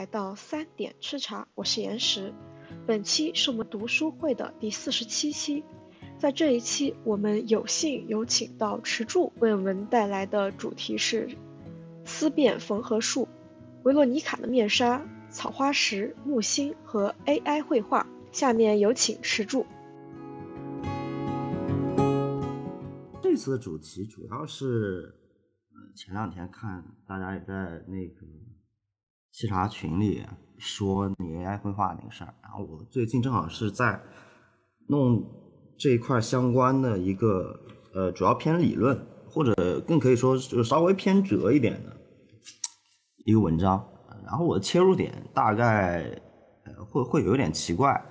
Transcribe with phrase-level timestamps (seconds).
[0.00, 2.32] 来到三点吃茶，我是岩石。
[2.86, 5.62] 本期是我们读书会的第四十七期，
[6.18, 11.28] 在这一期，我们有幸有请到池柱为我们带来的主题是
[12.06, 13.28] 思辨缝合术、
[13.82, 18.06] 维罗妮卡的面纱、草花石、木星和 AI 绘画。
[18.32, 19.66] 下面有请池柱。
[23.20, 25.16] 这次的主题主要是。
[25.92, 28.24] 前两天看大家也在那个
[29.34, 30.24] 沏茶群里
[30.58, 34.00] 说你 AI 绘画那个事儿，然后我最近正好是在
[34.88, 35.24] 弄
[35.78, 37.58] 这一块相关的一个
[37.94, 41.96] 呃，主要偏理论或者更可以说就稍微偏哲一点的
[43.24, 43.86] 一个文章，
[44.26, 46.20] 然后我的切入点大概
[46.90, 48.04] 会会有一点奇怪。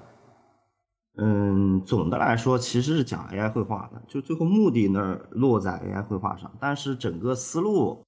[1.22, 8.06] 嗯，总的来说其实是讲 AI 绘画的，就最后目的那儿落在 AI 绘画上，但是整个思路，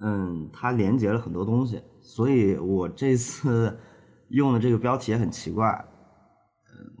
[0.00, 3.78] 嗯，它连接了很多东西，所以我这次
[4.30, 5.84] 用的这个标题也很奇怪，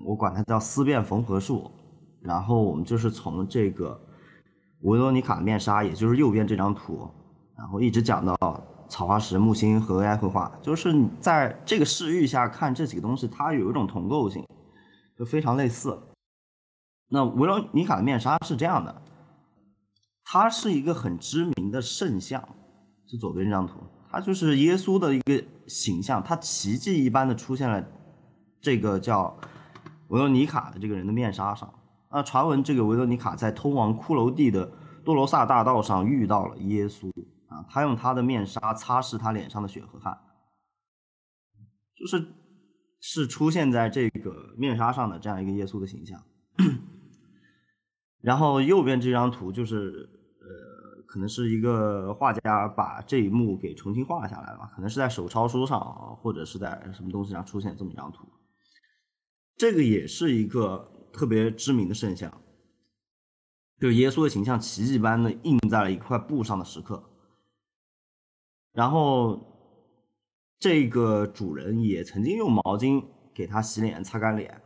[0.04, 1.70] 我管它叫思辨缝合术，
[2.20, 4.00] 然后我们就是从这个
[4.82, 7.08] 维罗妮卡的面纱，也就是右边这张图，
[7.56, 8.36] 然后一直讲到
[8.88, 14.44] 草花石、木星和 AI 绘画，就是在这个视域下看这几个东西，它有一种同构性。
[15.16, 15.96] 就非常类似。
[17.08, 19.02] 那维罗妮卡的面纱是这样的，
[20.24, 22.42] 它是一个很知名的圣像，
[23.16, 27.84] 左边这张图，它就是耶稣的一个形象，它奇迹一般的出现了
[28.60, 29.36] 这个叫
[30.08, 31.72] 维罗妮卡的这个人的面纱上。
[32.10, 34.70] 那传闻这个维罗妮卡在通往骷髅地的
[35.04, 37.08] 多罗萨大道上遇到了耶稣
[37.48, 40.18] 啊，他用他的面纱擦拭他脸上的血和汗，
[41.96, 42.26] 就是。
[43.06, 46.18] 是出现在这个面纱上的这样一个耶稣的形象，
[48.22, 50.08] 然后右边这张图就是，
[51.14, 55.80] 可能是一个画家把这一幕给重新画下来了，可能是在手抄书上
[56.16, 58.26] 或者是在什么东西上出现这么一张图。
[59.56, 62.42] 这个也是一个特别知名的圣像，
[63.78, 67.08] 就是耶稣的形象奇迹般的印在了一块布上的时刻，
[68.72, 69.52] 然后。
[70.56, 73.04] 这个主人也曾经用毛巾
[73.34, 74.62] 给他洗脸、擦干脸，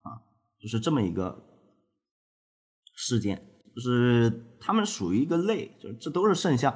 [0.00, 0.18] 啊，
[0.58, 1.46] 就是这么一个
[2.96, 4.30] 事件，就是
[4.60, 6.72] 他们属于一个类，就是这都是圣像，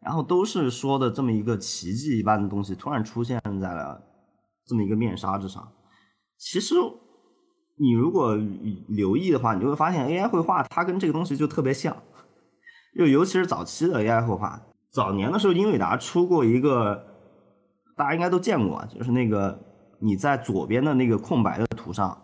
[0.00, 4.00] 然后都是说的这么一个奇迹一般的东西突然出现在了
[4.66, 5.72] 这么一个面纱之上。
[6.38, 6.74] 其实
[7.76, 8.36] 你如果
[8.88, 11.96] 留意的话，你就会发现 AI 绘画它跟这个东西就特别像，
[12.96, 17.08] 就尤其是早期的 AI 绘画，早年的时候英伟达出过一个。
[17.94, 19.56] 大家应该都见过，就是那个
[20.00, 22.22] 你在左边的那个空白的图上，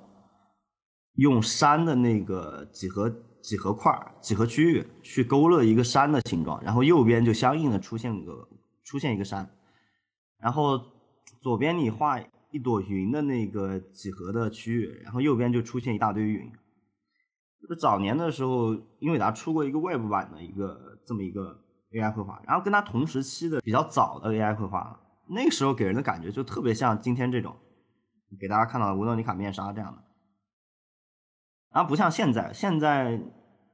[1.17, 8.49] 用山的那个几何几何块几何区域去勾勒一个山的形状，然后右边就相应的出现个
[8.85, 9.49] 出现一个山，
[10.39, 10.81] 然后
[11.41, 16.51] 左边你画一朵云的那个几何的区域，然后右边就出现一大堆云。
[17.61, 21.61] 就是早年的时候，英伟达出过一个 Web 版的一个这么一个
[21.91, 24.99] AI 绘画，然后跟它同时期的比较早的 AI 绘画。
[25.31, 27.55] 那个时候给人的感觉就特别像今天这种，
[28.41, 30.03] 给大家看到的维罗妮卡面纱这样的，
[31.71, 33.21] 然后不像现在，现在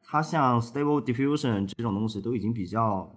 [0.02, 3.10] 它像 Stable Diffusion 这种东西都已经比较，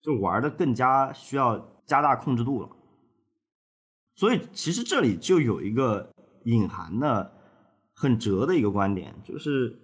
[0.00, 2.68] 就玩的更加需要加大控制度了。
[4.14, 6.12] 所以其实这里就有一个
[6.44, 7.32] 隐含的
[7.94, 9.78] 很哲的一个观点，就是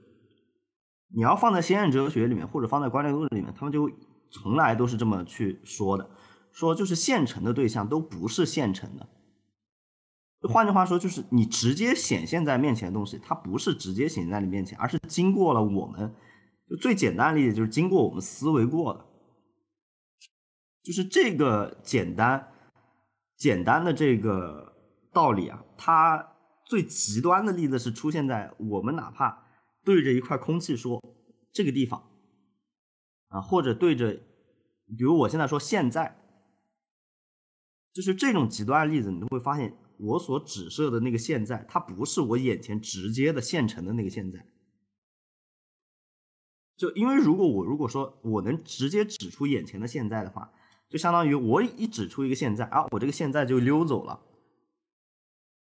[1.14, 3.90] 你要放在先验哲学里面或者放在观念论里面，他们就
[4.30, 6.10] 从来都是这么去说的。
[6.52, 9.06] 说就是现成的对象都不是现成的，
[10.46, 16.14] 换句话说就是你直接显现在面前的东西，它不是直接显现在你面前，而是经过了我们，
[16.68, 19.06] 就最简单的例子就是经过我们思维过的，
[20.82, 22.52] 就是这个简单
[23.36, 24.74] 简单的这个
[25.12, 26.34] 道理啊，它
[26.64, 29.44] 最极端的例子是出现在我们哪怕
[29.84, 31.02] 对着一块空气说
[31.52, 32.02] 这个地方
[33.28, 34.12] 啊，或者对着，
[34.96, 36.22] 比如我现在说现在。
[37.94, 44.46] 就是这种极端的例子，你都会发现，我所指涉的那个现在，它不是我眼前直接的现成的那个现在。
[46.76, 50.52] 就因为如果我如果说我能直接指出眼前的现在的话，
[50.88, 54.20] 就相当于我一指出一个现在，啊，我这个现在就溜走了。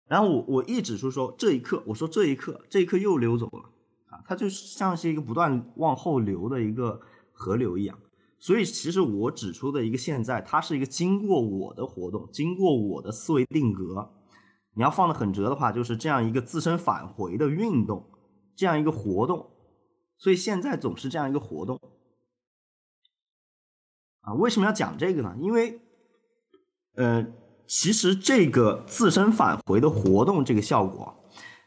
[0.08, 3.72] 然后我我一指出说这一刻，我说这一刻，这一刻又溜走了，
[4.10, 8.00] 啊，它就像是一个不断往后流的一个河流一样。
[8.42, 14.14] 所以，其实我指出的一个现在，它是一个经过我的活动，经过我的思维定格。
[14.80, 18.10] 你要放的很折的话，就是这样一个自身返回的运动，
[18.56, 19.52] 这样一个活动。
[20.18, 21.78] 所以现在总是这样一个活动。
[24.22, 25.36] 啊，为什么要讲这个呢？
[25.42, 25.82] 因为，
[26.96, 27.28] 呃，
[27.68, 31.14] 其实这个自身返回的活动这个效果，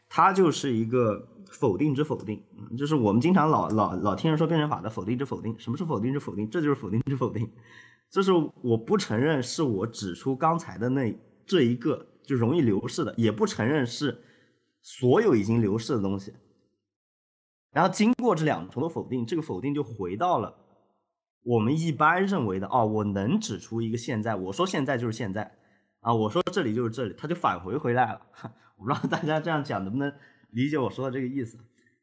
[0.09, 2.43] 它就是一个否定之否定，
[2.75, 5.55] 就是我们经常老老老听人说辩证法的否定之否定。
[5.59, 6.49] 什么是否定之否定？
[6.49, 7.47] 这就是否定之否定，
[8.09, 8.31] 就是
[8.63, 11.15] 我不承认是我指出刚才的那
[11.45, 14.23] 这一个就容易流逝的，也不承认是
[14.81, 16.33] 所有已经流逝的东西。
[17.71, 20.55] 然后经过这两重的否定，这个否定就回到了
[21.43, 25.57] 我们一般认为的哦，我能指出一个现在，我说现在就是现在
[25.99, 28.21] 啊，我说这里就是这里，它就返回回来了。
[28.77, 30.13] 我不知道大家这样讲能不能
[30.49, 31.57] 理解我说的这个意思。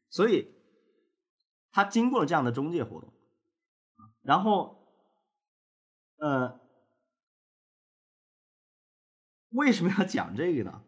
[0.09, 0.47] 所以
[1.71, 3.13] 它经过了这样的中介活动，
[4.21, 4.77] 然后
[6.17, 6.60] 呃，
[9.51, 10.83] 为什么要讲这个呢？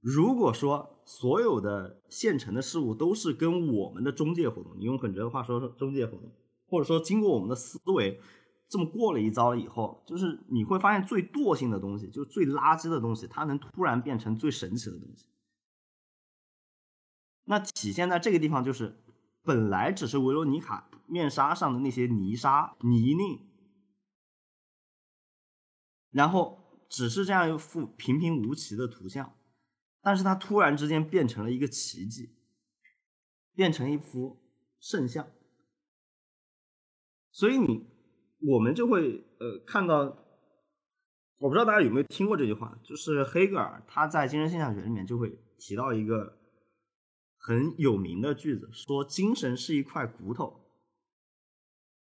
[0.00, 6.32] 如果说所有的现成的事物都是跟我们的中介活动，你用很哲的话说说中介活动，
[6.66, 8.20] 或者说经过我们的思维
[8.68, 15.28] 这么过了一遭以后，就是你会发现最惰性的东西，就是最垃圾的东西，它能突然变成最神奇的东西。
[17.44, 19.02] 那体现在这个地方就是，
[19.42, 23.40] 本来只是维罗妮卡面纱上的那些泥沙泥泞，
[26.10, 26.61] 然后
[26.92, 29.34] 只是这样一幅平平无奇的图像。
[30.04, 32.34] 但是它突然之间变成了一个奇迹，
[33.54, 34.42] 变成一幅
[34.80, 35.28] 圣像，
[37.30, 37.86] 所以你
[38.40, 40.00] 我们就会呃看到，
[41.38, 46.36] 我不知道大家有没有听过这句话，就是黑格尔他在精神现象学里面就会提到一个
[47.36, 50.68] 很有名的句子，说精神是一块骨头，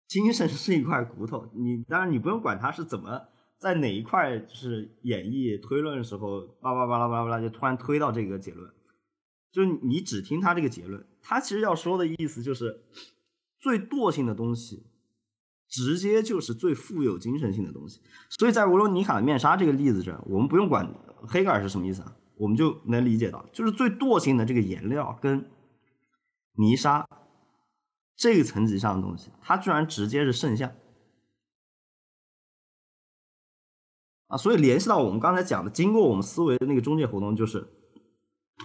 [0.07, 3.27] 精神是一块骨头，你当然你不用管它是怎么。
[3.61, 8.73] 在哪一块就是演绎推论的时候，巴拉巴拉巴拉巴拉就突然推到这个结论，
[9.51, 12.81] 就是你只听他这个结论，他其实要说的意思就是，
[13.59, 14.87] 最惰性的东西，
[15.69, 18.01] 直接就是最富有精神性的东西。
[18.31, 20.91] 所以在维罗尼卡的面纱这个例子这，我们不用管
[21.27, 25.45] 黑格尔是什么意思啊，我们就能理解到，就是最惰性的这个颜料跟
[26.55, 27.07] 泥沙
[28.15, 30.71] 这个层级上的东西，它居然直接是圣像。
[34.31, 37.67] 啊，所以联系到我们刚才讲的，经过我们思维的那个中介活动，就是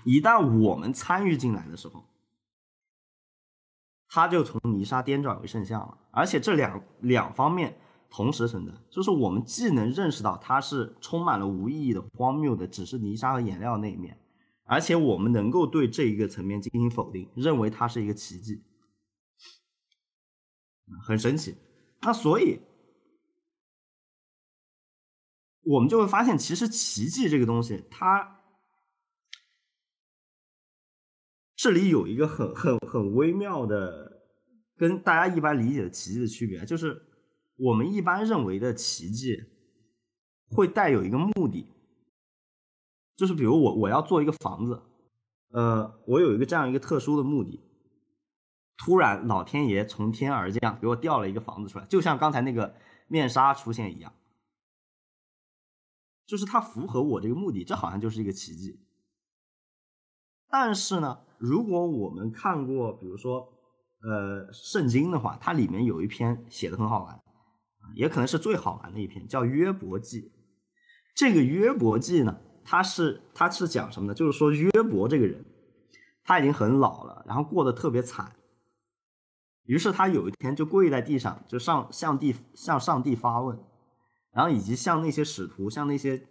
[0.04, 2.04] 一旦我们参与进来的时候，
[4.08, 5.98] 它就从泥沙颠转为圣像了。
[6.12, 7.76] 而且这两两方面
[8.08, 14.16] 同时存在，就是我们既能认识到它是充满了无意义的、荒谬的，只是泥沙和颜料那一面，
[14.66, 18.62] 而且我们能够对这一个层面进行否定，认为它是一个奇迹，
[21.04, 21.56] 很神奇。
[22.02, 22.60] 那所以。
[25.68, 28.40] 我们就会发现，其实奇迹这个东西，它
[31.56, 34.22] 这里有一个很很很微妙的，
[34.76, 37.02] 跟大家一般理解的奇迹的区别，就是
[37.56, 39.42] 我们一般认为的奇迹
[40.50, 41.66] 会带有一个目的，
[43.16, 44.80] 就是比如我我要做一个房子，
[45.48, 47.60] 呃，我有一个这样一个特殊的目的，
[48.76, 52.76] 突然老天爷从天而降，给我掉了一个房子出来，就像刚才那个
[53.08, 54.12] 面纱出现一样。
[56.26, 58.80] 就是它符合我这个目的，这好像就是一个奇迹。
[60.48, 63.48] 但是呢，如果我们看过，比如说，
[64.02, 67.20] 呃，圣经的话，它里面有一篇写的很好玩，
[67.94, 70.32] 也可能是最好玩的一篇，叫约伯记。
[71.14, 74.14] 这个约伯记呢，它是它是讲什么呢？
[74.14, 75.44] 就是说约伯这个人，
[76.24, 78.36] 他已经很老了，然后过得特别惨。
[79.64, 83.58] 于是他有一天就跪在地上，就上向地向上帝发问。
[84.36, 86.28] 然后以及像那些使徒，像那些，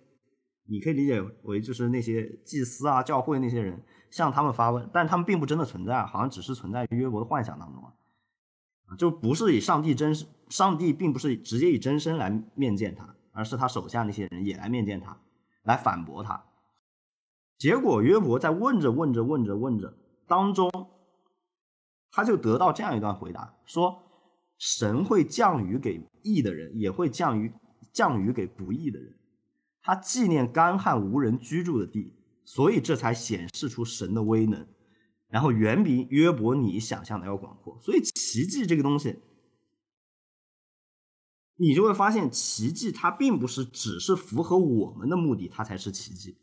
[0.68, 15.18] 你可以理解为就是那些祭司啊、教会那些人，向他们发问，但他们并不真的存在，好像只是存在于约伯的幻想当中啊，就不是以上帝真身，上帝并不是直接以真身来面见他，而是他手下那些人也来面见他，
[15.64, 16.46] 来反驳他。
[17.58, 19.98] 结果约伯在问着问着问着问着
[20.28, 20.70] 当中，
[22.12, 24.04] 他就得到这样一段回答：说
[24.60, 27.52] 神会降雨给义的人，也会降雨。
[27.96, 29.16] 降雨给不义的人，
[29.82, 34.68] 他纪念干旱无人居住的地，所以这才显示出神的威能，
[35.30, 37.80] 然后远比约伯你想象的要广阔。
[37.82, 39.22] 所以奇迹这个东西，
[41.56, 46.38] 你就会发现，奇迹它并不是只是符合我们的目的，它才是奇迹。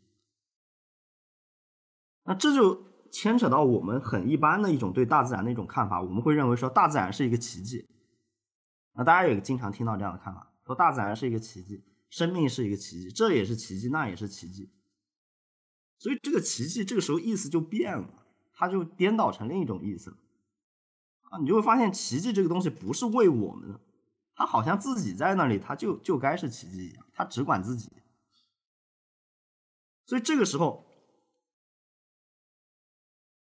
[2.23, 7.87] 那这就牵扯到我们很一般的一种对大自然的一种看法，我们会认为说大自然是一个奇迹。
[8.93, 10.52] 那大家也经常听到这样的看法。
[10.65, 14.71] 说大自然是一个奇迹，生命是一个奇迹，这也是奇迹，那也是奇迹。
[15.97, 20.17] 所以这个奇迹这个时候意思就变了，它就颠倒成另一种意思了。
[21.29, 23.79] 啊，你就会发现奇迹这个东西不是为我们的，
[24.35, 27.91] 他好像自己在那里，他就就该是奇迹一样，他只管自己。
[30.05, 30.85] 所以这个时候，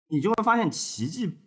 [0.08, 1.38] 你就会发现奇迹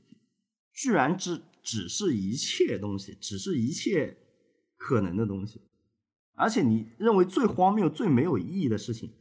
[0.73, 4.19] 居然只只是一切东西，只是一切
[4.87, 5.63] 可能的东西，
[6.35, 9.15] 而且你认为最荒谬、最没有意义的事情，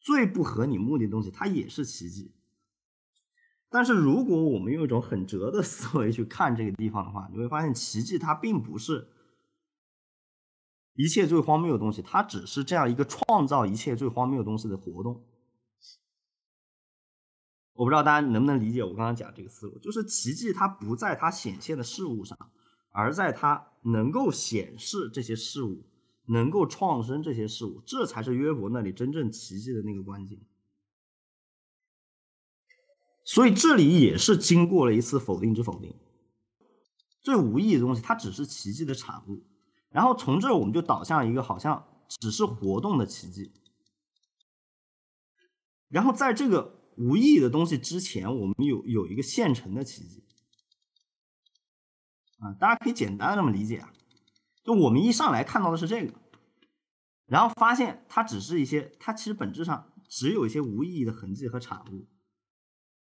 [0.00, 2.34] 最不合你目的的东西，它也是奇迹。
[3.68, 9.06] 但是如果我们用一种很哲的思维去看这个地方的话，你会发现奇迹它并不是
[10.94, 15.24] 一切最荒谬的东西，它只是这样一个创造一切最荒谬的东西的活动。
[17.74, 22.36] 我不知道大家能不能理解我刚刚讲这个思路，就是奇迹它不在它显现的事物上，
[22.90, 25.84] 而在它能够显示这些事物，
[26.26, 30.38] 能够创生这些事物，这才是约伯那里真正奇迹的那个关键。
[33.24, 35.94] 所以这里也是经过了一次否定之否定，
[37.20, 39.42] 最无意义的东西，它只是奇迹的产物。
[39.90, 43.52] 然后从这儿我们就导向一个好像只是活动的奇迹。
[45.88, 46.78] 然后在这个。
[46.96, 50.22] 无意义的东西之前，我们有有一个现成的奇迹
[52.40, 53.92] 啊，大家可以简单的这么理解啊，
[54.64, 56.12] 就我们一上来看到的是这个，
[57.26, 62.08] 然后发现它只是一些，它其实本质上只有一些无意义的痕迹和产物，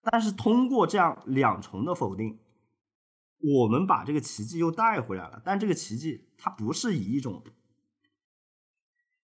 [0.03, 2.39] 但是通过这样两重的否定，
[3.39, 7.43] 我们把这个奇迹又带回来了，但这个奇迹它不是以一种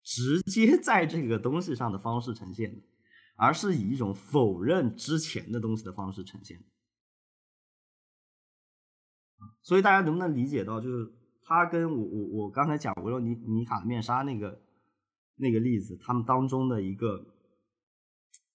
[0.03, 2.83] 直接在这个东西上的方式呈现的。
[3.37, 6.65] 而是以一种否认之前的东西的方式呈现，
[9.65, 14.61] 所以大家能不能理解到，就是他跟我我我刚才讲维罗妮妮卡面纱那个
[15.37, 17.25] 那个例子，他们当中的一个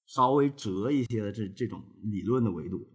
[0.05, 2.87] 稍微折一些的这这种理论的维度，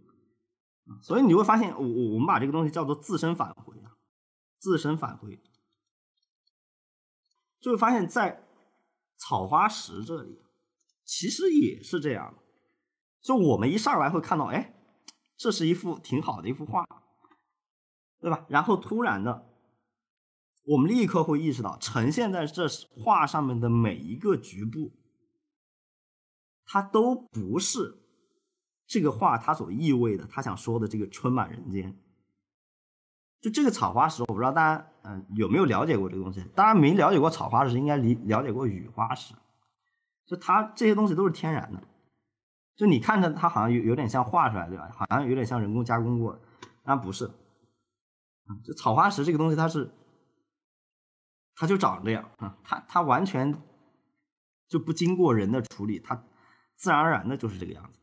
[1.03, 3.97] 所以你会发现，我我我们把这个东西叫做自身返回啊，
[4.61, 5.39] 自身返回，
[7.61, 8.47] 就会发现，在
[9.17, 10.39] 草花石这里。
[11.07, 12.35] 其实也是这样，
[13.21, 14.75] 就我们一上来会看到，哎，
[15.37, 16.83] 这是一幅挺好的一幅画，
[18.25, 18.47] 对吧？
[18.49, 19.45] 然后突然的，
[20.65, 24.93] 我们立刻会意识到，呈现在这画上面的每一个局部，
[26.65, 27.99] 它都不是
[28.87, 31.95] 这个画它所意味的，他想说的这个春满人间。
[33.43, 36.43] 就这个草花石，我不知道大家嗯有没有了解过这个东西？
[36.55, 39.35] 大家没了解过草花石，应该理了解过雨花石。
[40.25, 41.83] 就它这些东西都是天然的，
[42.75, 44.91] 就你看着它好像有有点像画出来，对吧？
[44.95, 46.41] 好像有点像人工加工过的，
[46.83, 47.31] 但不是。
[48.47, 49.91] 啊就草花石这个东西，它是，
[51.55, 53.55] 它就长这样啊，它它完全
[54.69, 56.25] 就不经过人的处理，它
[56.77, 57.99] 自然而然的就是这个样子。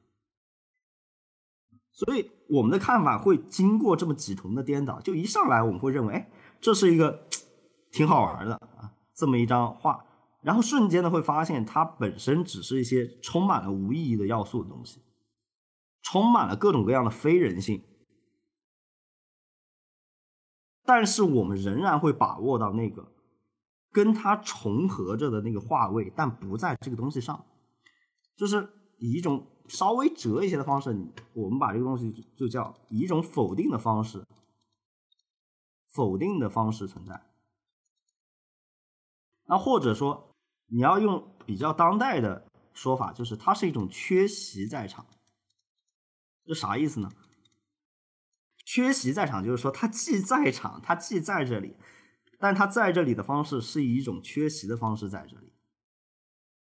[1.94, 7.28] 所以我们的看法会经过这么几重的颠倒，就一上来我们会认为，哎，这是一个
[7.92, 10.06] 挺好玩的啊，这么一张画。
[10.42, 15.04] 然后瞬间的会发现，它本身只是一些充满了无意义的要素的东西，
[16.02, 17.84] 充满了各种各样的非人性。
[20.94, 23.10] 但是我们仍然会把握到那个
[23.94, 27.46] 跟它重合着的那个话位，但不在这个东西上，
[28.36, 28.68] 就是
[28.98, 30.90] 以一种稍微折一些的方式，
[31.34, 34.26] 我们把这个东西就叫以一种否定的方式，
[35.88, 37.22] 否定的方式存在。
[39.46, 40.28] 那或者说。
[40.74, 45.06] 你要用比较当代的说法，就是它是一种缺席在场。
[46.46, 47.12] 这啥意思呢？
[48.74, 51.76] 缺席在场就是说，他既在场，他既在这里，
[52.40, 55.52] 但他在这里的方式是以一种缺席的方式在这里。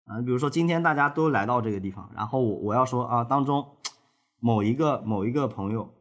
[0.05, 3.77] 啊，比如说今天大家都来到这个地方，然后我我要说啊，当中
[4.39, 5.93] 某一个某一个朋友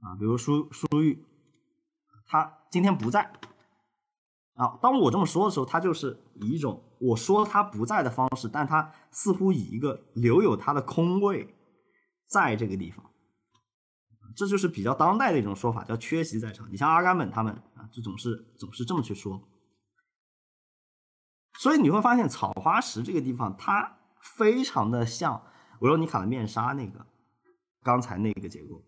[0.00, 1.22] 啊，比如舒舒玉，
[2.26, 3.30] 他今天不在。
[4.54, 11.54] 啊，当我这么说的时候，他就是以一种我说他不在的方式，但他似乎以一个留有他的空位，
[12.26, 13.04] 在这个地方，
[14.36, 16.70] 这就是比较当代的一种说法，叫缺席在场。
[16.70, 19.48] 你像阿甘本他们啊，就总是总是这么去说。
[21.58, 25.42] 所以你会发现草花石这个地方，它非常的像
[25.80, 27.06] 维罗妮卡的面纱那个
[27.82, 28.84] 刚才那个结构。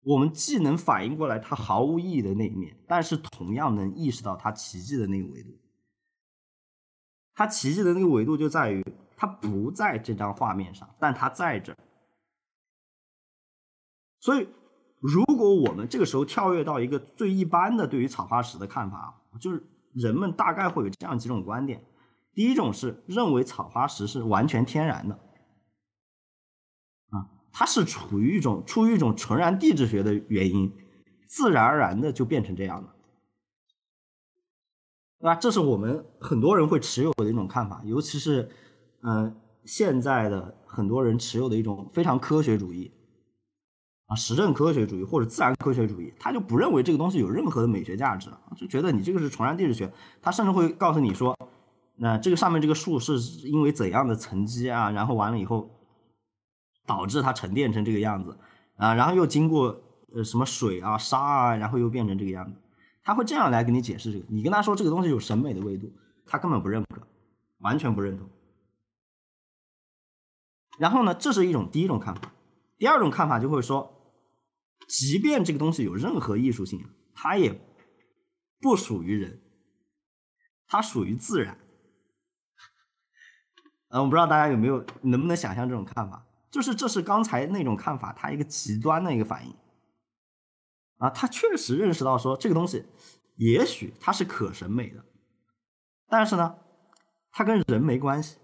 [0.00, 5.50] 我们既能反应过来它毫无意义的那一面，但是同样能意识到它奇迹的那个维度。
[7.34, 8.82] 它奇迹的那个维度就在于
[9.14, 11.76] 它不在这张画面上，但它在这。
[14.20, 14.48] 所以，
[15.00, 21.84] 如果我们这个时候跳跃到一个最一般的对于草花石的看法，就是人们大概会有这样几种观点：
[22.34, 25.14] 第一种是认为草花石是完全天然的。
[27.10, 30.72] 啊它是处于一种出于一种纯然地质学的原因，
[31.26, 32.88] 自然而然的就变成这样的，
[35.20, 35.34] 对吧？
[35.36, 38.48] 这是我们很多人会持有的一种看法，尤其是
[39.02, 42.92] 嗯现在的很多人持有的一种非常科学主义
[44.08, 51.34] 啊，实证科学主义或者自然科学主义，他就不认为这个东西有任何的美学价值，就觉得你这个是崇山地质学，他甚至会告诉你说，
[51.94, 55.70] 那这个上面这个树是因为怎样的沉积啊，然后完了以后
[56.84, 58.36] 导致它沉淀成这个样子
[58.76, 59.82] 啊，然后又经过。
[60.14, 62.58] 呃，什么水啊、沙啊，然后又变成这个样子，
[63.04, 64.24] 他会这样来给你解释这个。
[64.30, 65.92] 你跟他说这个东西有审美的维度，
[66.24, 67.02] 他根本不认可，
[67.58, 68.26] 完全不认同。
[70.78, 72.32] 然后呢，这是一种第一种看法。
[72.78, 73.97] 第二种看法就会说，
[74.88, 77.52] 即便这个东西有任何艺术性，它也
[78.60, 79.40] 不属于人，
[80.66, 81.58] 它属于自然。
[83.90, 89.54] 嗯，我不知道大家有没有能不能想象这种看法，就是这是刚才那种看法它一个极端的一个反应。
[90.96, 92.84] 啊，他确实认识到说这个东西，
[93.36, 95.04] 也许它是可审美的，
[96.08, 96.58] 但是呢，
[97.30, 98.38] 它跟人没关系。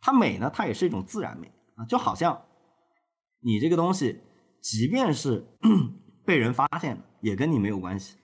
[0.00, 2.46] 它美呢，它也是一种自然美啊，就好像
[3.40, 4.22] 你这个东西，
[4.62, 5.46] 即便是
[6.24, 8.16] 被人发现了，也跟你没有关系。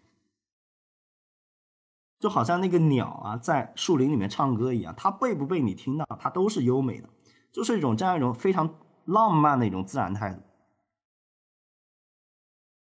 [2.21, 7.09] 就好像那个鸟啊，在树林里面唱歌一样，它被不被你听到，它都是优美的，
[7.53, 10.41] 就是一种这样一种非常浪漫的一种自然态度。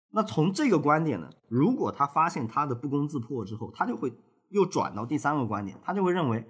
[0.10, 4.14] 那从这个观点呢，如果他发现他的不攻自破之后，他就会
[4.50, 6.48] 又转到第三个观点，他就会认为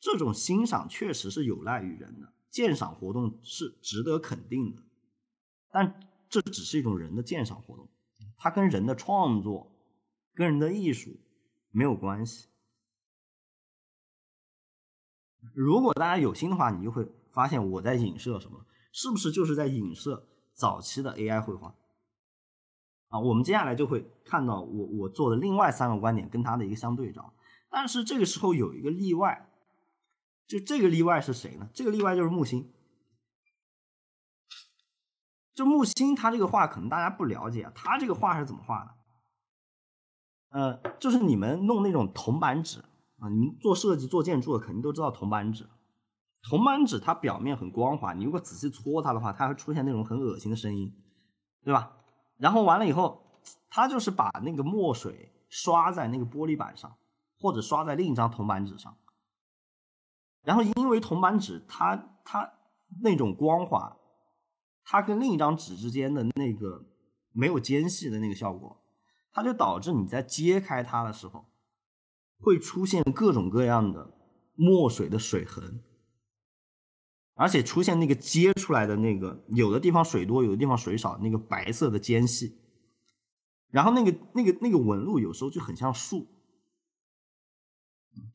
[0.00, 4.82] 这种欣赏确实是有赖于人的，鉴赏活动是值得肯定的，
[5.70, 7.88] 但这只是一种人的鉴赏活动，
[8.36, 9.72] 它跟人的创作、
[10.34, 11.10] 跟人的艺术
[11.70, 12.48] 没有关系。
[15.54, 21.74] 如果大家有心的话，你就会发现我在影射什么，是不是就是在影射早期的 AI 绘画？
[23.08, 27.32] 啊，我们接下来就会看到我我做的另外三个观点跟他的一个相对照，
[27.70, 29.48] 但是这个时候有一个例外，
[30.48, 31.70] 就这个例外是谁呢？
[31.72, 32.72] 这个例外就是木星。
[35.56, 38.90] 就木星他这个画可能大家不了解，他这个画是怎么画的？
[40.50, 42.80] 呃，就是你们弄那种铜板纸
[43.18, 45.66] 啊，你们做设计做建筑的肯定都知道铜板纸，
[46.42, 50.94] 铜板纸它表面很光滑，你如果仔细搓它的话，它会出现那种很恶心的声音，
[51.64, 51.92] 对吧？
[52.36, 53.40] 然后完了以后，
[53.70, 56.94] 他就是把那个墨水刷在那个玻璃板上，
[57.40, 58.94] 或者刷在另一张铜板纸上。
[60.42, 62.52] 然后因为铜板纸它它
[63.00, 63.96] 那种光滑，
[64.88, 66.86] 它跟另一张纸之间的那个
[67.32, 68.80] 没有间隙的那个效果，
[69.32, 71.44] 它就导致你在揭开它的时候，
[72.38, 74.14] 会出现各种各样的
[74.54, 75.82] 墨水的水痕。
[77.34, 82.56] 而且出现那个揭出来的那个，有的地方水多，有的地方水少，那个白色的间隙，
[83.70, 86.28] 然后那个那个那个纹路有时候就很像树。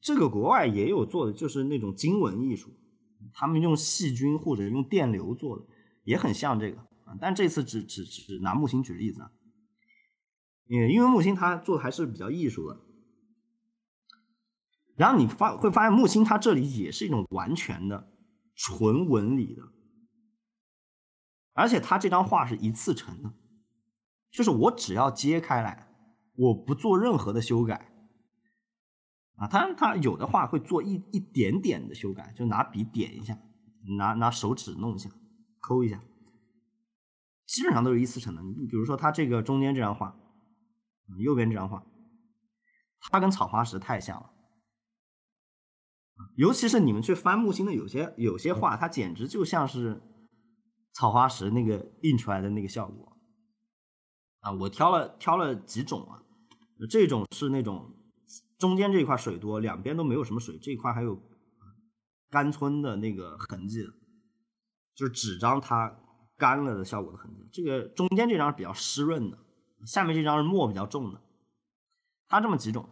[0.01, 2.69] 这个国外也有做的，就是那种经文艺术，
[3.33, 5.65] 他们用细菌或者用电流做的，
[6.03, 7.17] 也很像这个啊。
[7.19, 9.31] 但这次只只只拿木星举例子啊，
[10.67, 12.79] 因为木星它做的还是比较艺术的。
[14.95, 18.09] 然后你发会发现木星它这里也是一种完全的。
[18.53, 19.63] 纯纹理的，
[21.53, 23.33] 而且他这张画是一次成的，
[24.29, 25.87] 就是我只要揭开来，
[26.35, 27.91] 我不做任何的修改，
[29.37, 33.39] 啊，他他有的画会做一一点点的修改，就拿笔点一下，
[33.97, 35.09] 拿拿手指弄一下，
[35.61, 36.03] 抠一下，
[37.45, 38.41] 基本上都是一次成的。
[38.41, 40.17] 你比如说他这个中间这张画，
[41.19, 41.85] 右边这张画，
[42.99, 44.31] 它跟草花石太像了。
[46.35, 50.01] 尤其是你们去翻木星的有些有些画，它简直就像是
[50.93, 53.17] 草花石那个印出来的那个效果
[54.41, 54.51] 啊！
[54.51, 56.23] 我挑了挑了几种啊，
[56.89, 57.95] 这种是那种
[58.59, 61.19] 中间这一块水多，两边都没有什么水，这一块还有
[62.29, 63.83] 干村的那个痕迹，
[64.95, 65.99] 就是纸张它
[66.37, 67.47] 干了的效果的痕迹。
[67.51, 69.37] 这个中间这张是比较湿润的，
[69.85, 71.21] 下面这张是墨比较重的，
[72.27, 72.89] 它这么几种。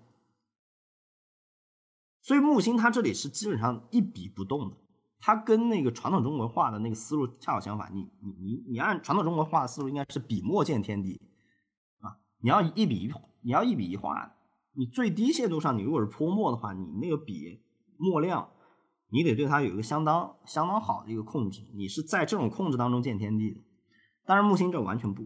[2.21, 4.77] 所以木星它这里是基本上一笔不动的，
[5.19, 7.91] 它跟那个传统中国画的那个思路恰好相反。
[7.95, 11.19] 你你你你按传统中国画的思路，应该是笔墨见天地
[12.01, 12.19] 啊！
[12.39, 14.35] 你要一笔一你要一笔一画，
[14.73, 17.63] 你最低限度上，你如果是泼墨的话，你那个笔
[17.97, 18.51] 墨量，
[19.11, 21.61] 你得对它有一个相当相当好的一个控制。
[21.75, 23.61] 你是在这种控制当中见天地的，
[24.25, 25.23] 但是木星这完全不，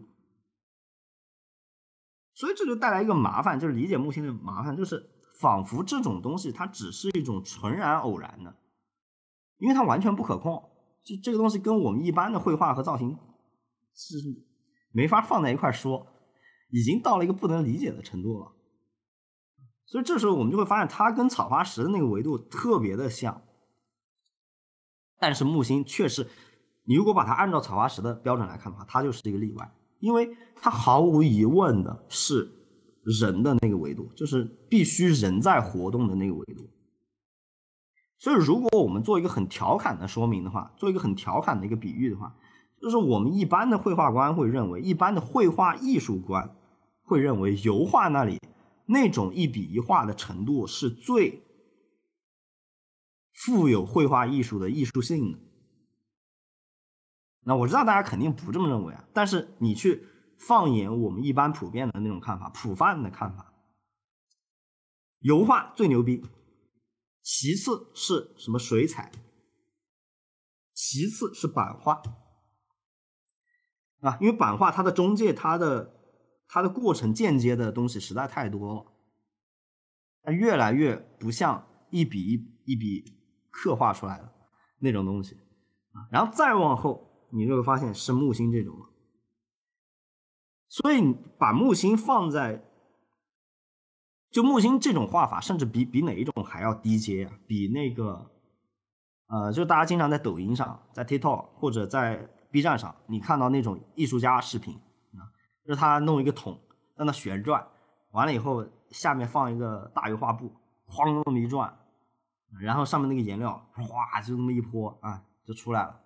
[2.34, 5.10] 所以这就带来一个麻烦，就是理解木星的麻烦就是。
[5.40, 8.56] 仿佛这种东西它只是一种纯然偶然的，
[9.58, 10.70] 因为它完全不可控。
[11.02, 13.18] 就这个东西跟我们一般的绘画和造型
[13.92, 14.16] 是
[14.92, 16.06] 没法放在一块说。
[16.70, 18.52] 已经到了一个不能理解的程度了。
[19.86, 23.42] 所以这时候我们就会发现，它跟草花石的那个维度特别的像。
[25.18, 26.26] 但是木星却是，
[26.82, 32.50] 你如果把它按照草花石的标准来看的话，它就是一个例外，因为它毫无疑问的是
[33.02, 36.68] 人的那个维度，就是必须人在活动的那个维度。
[38.18, 42.34] 所以，如果我们做一个很调侃的说明的话，做一个很调侃的一个比喻的话，
[42.82, 46.54] 就是我们一般的绘画观会认为，一般的绘画艺术观
[47.02, 48.40] 会认为，油画那里
[48.86, 51.43] 那种一笔一画的程度是最。
[53.34, 55.38] 富有绘画艺术的艺术性，
[57.40, 59.04] 那我知道大家肯定不这么认为啊。
[59.12, 60.06] 但是你去
[60.38, 63.52] 放眼我们一般普遍的那种看法，普泛的看法，
[65.18, 66.24] 油画最牛逼，
[67.22, 69.10] 其次是什么水彩，
[70.72, 72.00] 其次是版画
[74.00, 75.92] 啊，因为版画它的中介，它的
[76.46, 78.92] 它的过程间接的东西实在太多了，
[80.22, 83.23] 它越来越不像一笔一一笔。
[83.54, 84.28] 刻画出来的
[84.80, 85.36] 那种东西
[85.92, 88.76] 啊，然后再往后，你就会发现是木星这种。
[90.68, 92.60] 所以把木星放在，
[94.30, 97.32] 就木星这种画法，甚至比比哪一种还要低阶啊？
[97.46, 98.28] 比那个，
[99.28, 104.74] 呃，就大家经常在抖音上、在 TikTok 或者在 B 站上，你看到那种艺术家视频
[105.12, 105.30] 啊，
[105.64, 106.58] 就是他弄一个桶
[106.96, 107.64] 让它旋转，
[108.10, 110.50] 完了以后下面放一个大油画布，
[110.88, 111.72] 哐那么一转。
[112.60, 116.00] 然后上面那个颜料哗就那么一泼啊，就出来了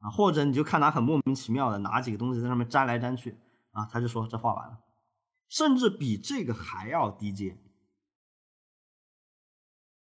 [0.00, 3.36] 啊，或者你就看他很莫名其妙的拿几个东西在上面粘来粘去
[3.70, 4.78] 啊，他就说这画完了，
[5.48, 7.58] 甚至比这个还要低阶。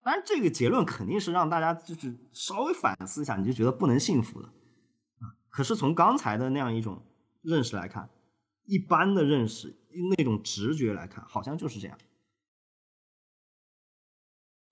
[0.02, 4.48] 当然，这个结论肯定是让大家就是稍微反思一下，你就觉得不能信服的
[5.18, 5.36] 啊。
[5.50, 7.02] 可是从刚才的那样一种
[7.42, 8.08] 认识来看，
[8.64, 9.76] 一般的认识
[10.16, 11.98] 那种直觉来看，好像就是这样。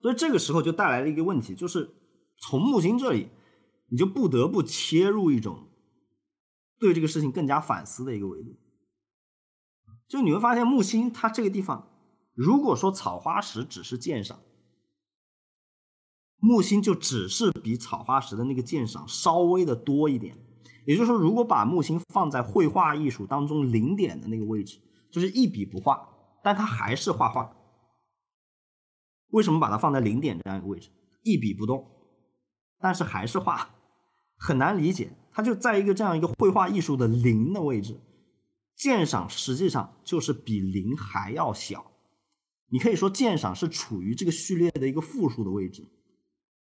[0.01, 1.95] 所以这个时候就带来了一个问题，就是
[2.37, 3.29] 从木星这里，
[3.89, 5.69] 你就不得不切入一种
[6.79, 8.55] 对这个事情更加反思的一个维度。
[10.07, 11.89] 就你会发现木星它这个地方，
[12.33, 14.39] 如果说草花石只是鉴赏，
[16.37, 20.37] 木星就只是比草花石的那个鉴赏稍微的多一点。
[20.85, 24.79] 也就是说，如果把木星放在绘画艺术当中零点的那个位置，
[25.11, 26.07] 就是一笔不画，
[26.41, 27.56] 但它还是画画。
[29.31, 30.89] 为什么把它放在零点这样一个位置，
[31.23, 31.85] 一笔不动，
[32.79, 33.75] 但是还是画，
[34.37, 35.11] 很难理解。
[35.31, 37.99] 它就在一个这样一个绘画艺术的零的位置，
[38.75, 41.91] 鉴赏实际上就是比零还要小。
[42.69, 45.85] 你可以说鉴赏是处于这个序列的一个负数的位置。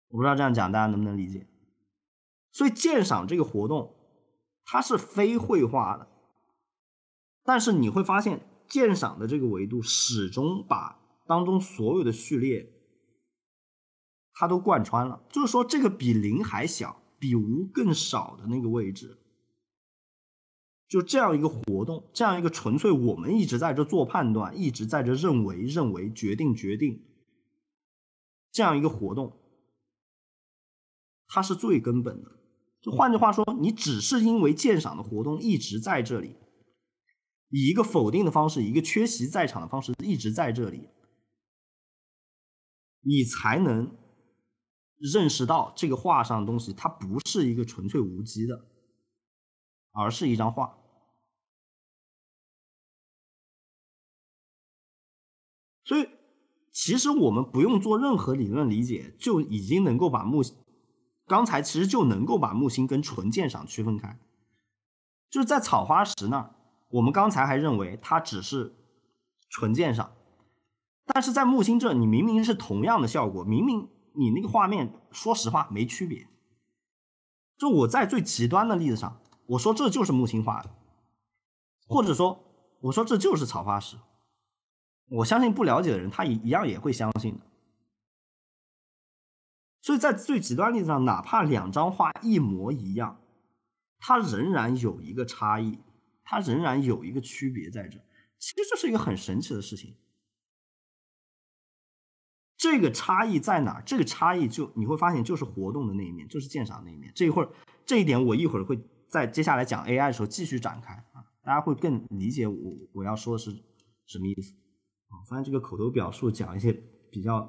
[0.09, 1.47] 我不知道这样讲大家能不能理解。
[2.51, 3.95] 所以鉴赏这个活动，
[4.65, 6.07] 它是非绘画的，
[7.43, 10.99] 但是你会发现鉴赏的这个维度始终把。
[11.27, 12.71] 当中所有的序列，
[14.33, 15.23] 它都贯穿了。
[15.29, 19.17] 就是说，这个比零还小、比无更少的那个位置，
[20.87, 27.03] 就这样一个活动，这样一个纯粹我们一直在这做判断，一直在这认为、认为、决定、决定，
[28.51, 29.37] 这样一个活动，
[31.27, 32.31] 它是最根本的。
[32.79, 36.35] 就换句话说，你只是因为鉴赏的活动一直在这里，
[37.49, 40.87] 以一个否定的方式，一个缺席在场的方式一直在这里。
[43.01, 43.95] 你才能
[44.97, 48.65] 认识到这个画上的东西，它不是一个纯粹无机的，
[49.91, 50.77] 而是一张画。
[55.83, 56.09] 所以，
[56.73, 60.41] 其实我们不用做任何理论理解，就已经能够把木
[61.25, 64.19] 刚才其实就能够把木星跟纯鉴赏区分开。
[65.29, 66.55] 就是在草花石那儿，
[66.89, 68.75] 我们刚才还认为它只是
[69.49, 70.16] 纯鉴赏。
[71.07, 76.27] 但是在木星这，你明明是同样的效果，明明你那个画面，说实话没区别。
[77.57, 80.69] 就我在最极端的例子上，我说这就是木星画的，
[81.87, 82.43] 或者说
[82.81, 83.97] 我说这就是草花石，
[85.09, 87.45] 我相信不了解的人他一一样也会相信的。
[89.81, 93.21] 所以在最极端例子上，哪怕两张画一模一样，
[93.97, 95.79] 它仍然有一个差异，
[96.23, 97.97] 它仍然有一个区别在这。
[98.37, 99.95] 其实这是一个很神奇的事情。
[102.57, 103.79] 这个差异在哪？
[103.85, 107.11] 这个差异就你会发现，就是活动的那一面，就是鉴赏那一面。
[107.15, 107.49] 这一会儿
[107.85, 112.55] 这一点，我一会儿会在接下来讲 AI 的时候继续展开啊，大家会更理解我
[112.93, 113.51] 我要说的是
[114.07, 114.53] 什么意思
[115.07, 115.21] 啊。
[115.29, 116.73] 发现这个口头表述讲一些
[117.11, 117.47] 比较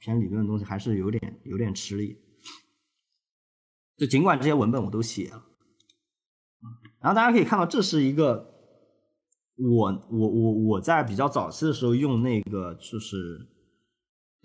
[0.00, 2.18] 偏理论的东西，还是有点有点吃力。
[3.96, 5.44] 就尽管这些文本我都写了，
[7.00, 8.54] 然后大家可以看到，这是一个
[9.56, 13.16] 我我我我在比较早期的时候用那个就是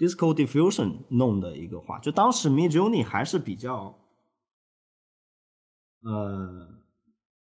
[0.04, 3.98] Disco Diffusion 弄的一个画，就当时 Midjourney 还是比较，
[6.02, 6.84] 呃，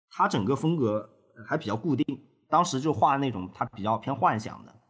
[0.09, 1.11] 它整个风格
[1.47, 4.81] 还比较固定，当时就画那种它比较偏幻想的，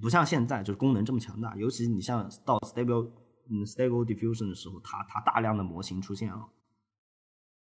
[0.00, 3.10] 不像现在就是功能这么强大，尤其你像到 Stable
[3.50, 6.48] 嗯 Stable Diffusion 的时候，它它大量的模型出现了。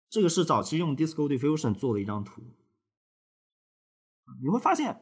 [0.09, 2.41] 这个是早期用 Disco Diffusion 做的一张图，
[4.41, 5.01] 你会发现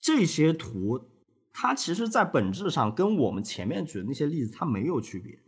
[0.00, 1.10] 这些图，
[1.52, 5.38] 它其实在本质上跟我们前面举的那些例子它没有区别，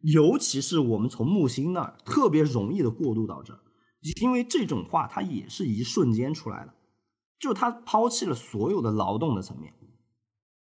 [0.00, 3.60] 尤其是我们从木星那儿特别容易的过渡到这儿，
[4.20, 6.74] 因为这种画它也是一瞬间出来的，
[7.38, 9.74] 就它抛弃了所有的劳动的层面，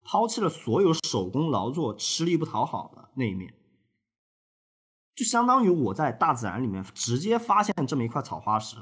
[0.04, 3.54] 抛弃了所有手工劳作吃力不讨好的那一面。
[5.16, 8.76] 就相当于我在大自然里面直接发现这么一块草花石，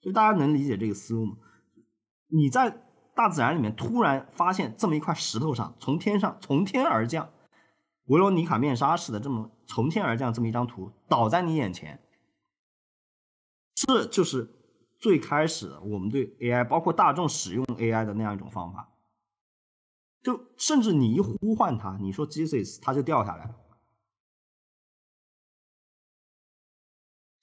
[0.00, 1.36] 所以大家能理解这个思路吗？
[2.28, 2.89] 你在
[3.20, 7.28] 大自然里面突然发现这么一块石头上，从天上从天而降，
[8.06, 12.02] 维罗妮卡面纱似的这么从天而降这么一张图倒在你眼前，
[13.74, 14.48] 这就是
[14.98, 18.88] 最开始我们对 AI 包括大众使用 AI 的那样一种方法，
[20.22, 23.54] 就甚至你一呼唤它，你说 Jesus，它就掉下来了。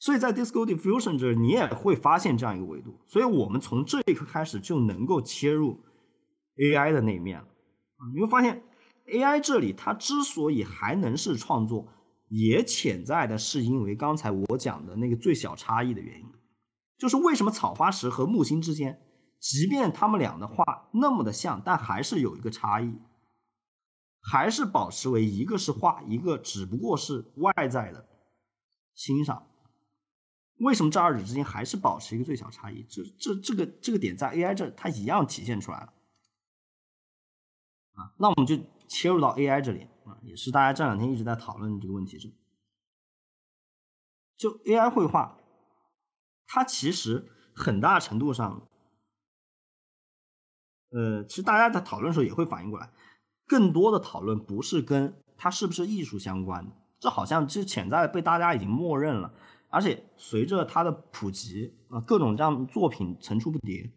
[0.08, 2.98] 所以在 Disco Diffusion 这，你也会发现这样一个维度。
[3.08, 5.84] 所以我们从这一刻开始就能够切入
[6.56, 7.48] AI 的那一面了。
[8.16, 8.64] 你会发现
[9.08, 11.90] AI 这里它之所以还能是创作，
[12.30, 16.26] 也潜在的是因为刚才我讲的那个最小差异的原因，
[16.98, 19.02] 就是为什么草花石和木星之间，
[19.42, 22.98] 即便他们俩的画那么的像，但还是有一个差异，
[24.22, 28.08] 还是保持为一个是画，一个只不过是外在的
[28.96, 29.46] 欣赏。
[30.60, 32.84] 为什么这二者之间还是保持一个最小差异？
[32.90, 35.94] 这这这个这个点在 AI 这它一样体现出来了
[37.94, 38.14] 啊。
[38.18, 42.34] 那我们就切入到 AI 这里啊，也是大家这两天一直在讨论这个问题是，
[44.36, 45.38] 就 AI 绘画，
[46.48, 48.68] 它其实很大程度上，
[50.90, 52.92] 呃，其实大家在讨论的时候也会反应过来，
[53.46, 59.36] 更多的讨论不是跟它是不是艺术相关，这好像就潜在的被大家已经默认了。
[59.70, 63.92] 而且随着它的普及啊，各种这样的作品层出不穷，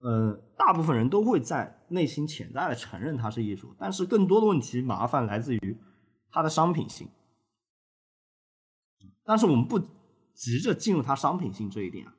[0.00, 3.74] 呃，大部分人都会在内心潜在的承认它是艺术。
[3.78, 5.76] 但是更多的问题麻烦来自于
[6.30, 7.08] 它的商品性。
[9.24, 9.78] 但是我们不
[10.34, 12.14] 急着进入它商品性这一点啊，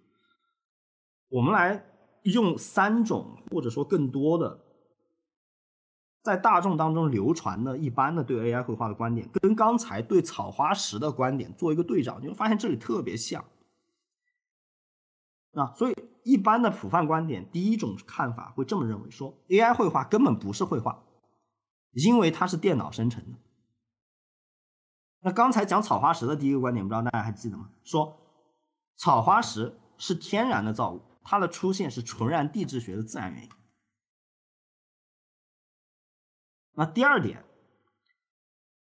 [1.30, 1.86] 我们来
[2.24, 4.60] 用三种或者说更多的。
[6.24, 13.44] 在大众当中流传的一般的对 AI 绘画的观点，跟刚才对草花石的观点做一个对照，你会发现这里特别像。
[15.54, 21.04] 啊，所以一般的普泛观点，第一种看法会这么认为：说 AI 绘画根本不是绘画，
[21.92, 23.38] 因为它是电脑生成的。
[25.20, 27.70] 那刚才讲草花石的第一个观点，不知道大家还记得吗？
[27.84, 28.18] 说
[28.96, 33.50] 草花石是天然的造物，它的出现是纯然地质学的自然原因。
[36.76, 37.46] 那第二点，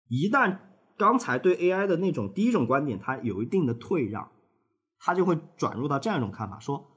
[0.07, 0.59] 一旦
[0.97, 4.31] 刚才对 AI 的那种第一种观点，它有一定的退让，
[4.97, 6.91] 它就会转入到这样一种看法：说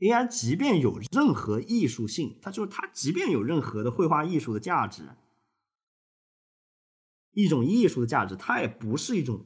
[0.00, 5.10] AI 即便有任何艺术性，它就是它即便有任何的绘画艺术的价值，
[7.32, 9.44] 一种艺术的价值，它也不是一种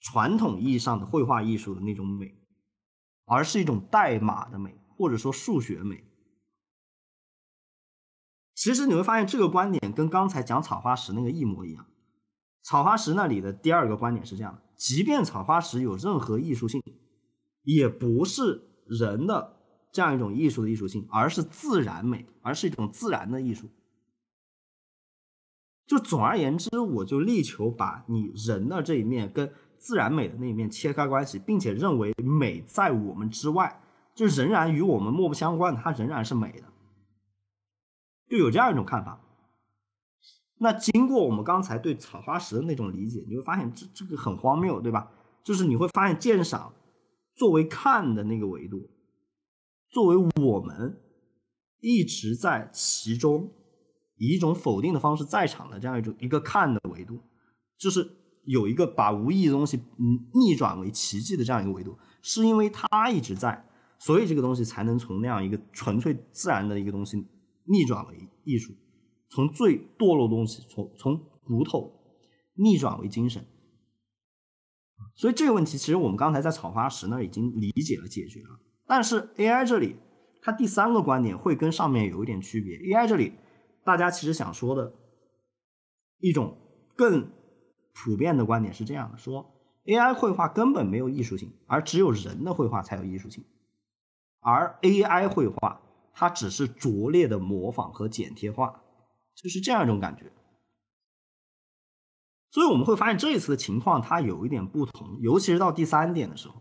[0.00, 2.36] 传统意义上的绘画艺术的那种美，
[3.24, 6.02] 而是一种代码的美，或者说数学美。
[8.64, 11.84] 其实你会发现，这个观点跟刚才讲草花石那个一模一样。
[12.62, 16.82] 草花石那里的第二个观点是这样的：即便草花石有任何艺术性，
[17.64, 19.56] 也不是人的
[19.92, 23.68] 这样一种艺术的艺术性，而是自然美，而是一种自然的艺术。
[25.86, 33.82] 就总而言之，我就力求把你人的这一面跟自然美的那一面切开关系，并且认为美在我们之外，
[34.14, 36.72] 就仍然与我们莫不相关，它仍然是美的。
[38.34, 39.20] 就有这样一种看法，
[40.58, 45.08] 那经过我们刚才对草花石的那种理解，你会发现这这个很荒谬，对吧？
[45.44, 46.74] 就是你会发现鉴赏
[47.36, 48.90] 作为看的那个维度，
[49.88, 51.00] 作为我们
[51.78, 53.52] 一直在其中
[54.16, 57.20] 以一种否定的方式在场的这样一种一个看的维度，
[57.78, 58.10] 就是
[58.46, 63.64] 有一个把无意义的东西嗯逆转为奇迹的这样一个维度，是因为它一直在，
[64.00, 67.24] 所以这个东西才能从那样一个纯粹自然的一个东西。
[67.64, 68.72] 逆转为艺术，
[69.28, 71.92] 从最堕落的东西，从从骨头
[72.54, 73.44] 逆转为精神。
[75.14, 79.96] 所以这个问题其实我们刚才在草花石那已经理解了解决了，但是 AI 这里
[80.42, 82.76] 它第三个观点会跟上面有一点区别。
[82.78, 83.32] AI 这里
[83.84, 84.94] 大家其实想说的
[86.18, 86.56] 一种
[86.96, 87.30] 更
[87.92, 89.52] 普遍的观点是这样的：说
[89.84, 93.44] AI 绘画根本没有艺术性，而只有人的绘画才有艺术性，
[94.40, 95.80] 而 AI 绘画
[96.14, 98.82] 它只是拙劣的模仿和剪贴画，
[99.34, 100.32] 就是这样一种感觉。
[102.50, 106.54] 所以我们会发现这一次的情况它有一点不同，尤其是到第三点的时候，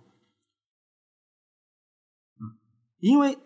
[2.41, 2.57] 嗯，
[2.97, 3.37] 因为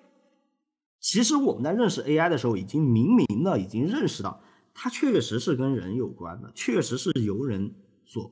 [1.02, 4.42] 其实我们在认识 AI 的时候，已经明明的已经认识到
[4.74, 8.32] 它确实是跟人有关的，确实是由人所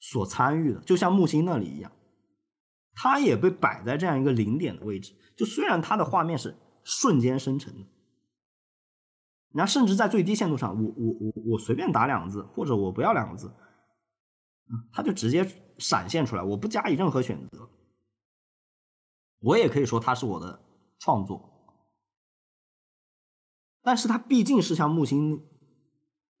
[0.00, 1.92] 所参与的，就像木星那里一样，
[2.94, 5.12] 它也被摆在这样一个零点的位置。
[5.36, 7.86] 就虽然它的画面是瞬间生成的。
[9.52, 13.54] 然后甚至在最低限度上，我我我我随便打两个字，或者我不要两个字，
[14.92, 17.70] 它就直接闪现出来，我不加以任何选择，
[19.38, 20.60] 我也可以说它是我的
[20.98, 21.52] 创作。
[23.80, 25.40] 但是它毕竟是像木星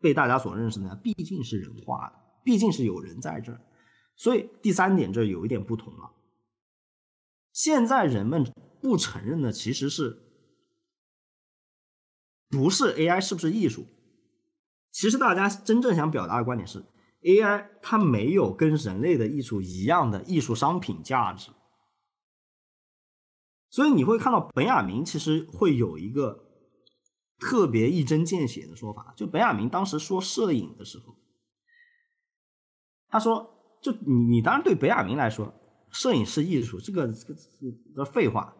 [0.00, 3.60] 被大家所认识的那样，毕竟是人画的，毕竟是有人在这儿，
[4.16, 6.10] 所以第三点这有一点不同了。
[7.52, 8.42] 现在人们
[8.82, 10.22] 不承认的其实是。
[12.54, 13.84] 不是 AI 是不是艺术？
[14.92, 16.84] 其实大家真正想表达的观点是
[17.22, 21.50] ，AI 它没有跟人类的艺术一样的艺术商品价值。
[23.68, 26.44] 所以你会看到本雅明其实会有一个
[27.40, 31.16] 特别一针见血的说法，就本雅明当时说摄影的时候，
[33.08, 35.52] 他说：“就你你当然对本雅明来说，
[35.90, 38.56] 摄影是艺术，这个这个这个废话。”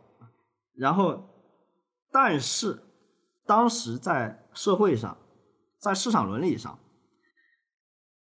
[0.74, 1.30] 然后，
[2.10, 2.82] 但是。
[3.46, 5.16] 当时在社会上，
[5.78, 6.78] 在市场伦理上，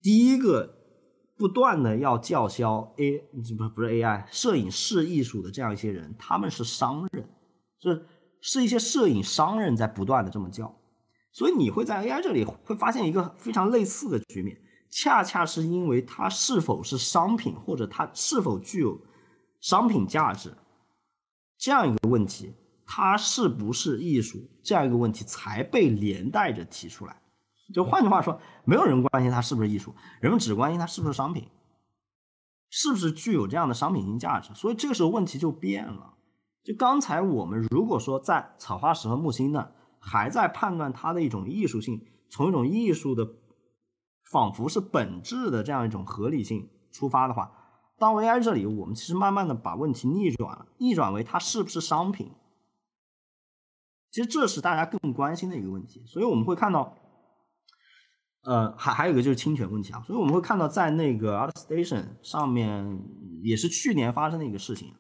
[0.01, 0.75] 第一个
[1.38, 7.29] 不断的要叫嚣 A 不不是 AI 摄影是艺术的这样一些人，他们是商人，
[7.79, 8.05] 是
[8.41, 10.75] 是一些摄影商人在不断的这么叫，
[11.31, 18.99] 所以你会在 AI 这里会发现一个非常类似的局面，恰恰是因为它是否是商品或者它是否具有
[19.60, 20.51] 商品价值
[21.57, 22.53] 这样一个问题。
[22.86, 27.22] 它是不是艺术这样一个问题才被连带着提出来？
[27.74, 31.48] 就换句话说，没有人关心它是不是艺术，人们只关心它是不是商品，
[32.70, 34.54] 是不是具有这样的商品性价值。
[34.54, 36.15] 所以这个时候问题就变了。
[36.63, 43.26] 就刚才我们如果说在草花石和木星呢，还在判断它的一种艺术性，从一种艺术的
[44.30, 47.52] 仿佛是本质的这样一种合理性出发的话，
[47.98, 52.32] 到 AI 这里，我们其实慢慢的把问题逆转了，逆转为它是不是商品。
[54.12, 56.97] 其实这是大家更关心的一个问题，所以我们会看到，
[58.43, 63.00] 呃，还还有一个就是侵权问题啊，所以我们会看到在那个 ArtStation 上面
[63.41, 64.93] 也是去年发生的一个事情，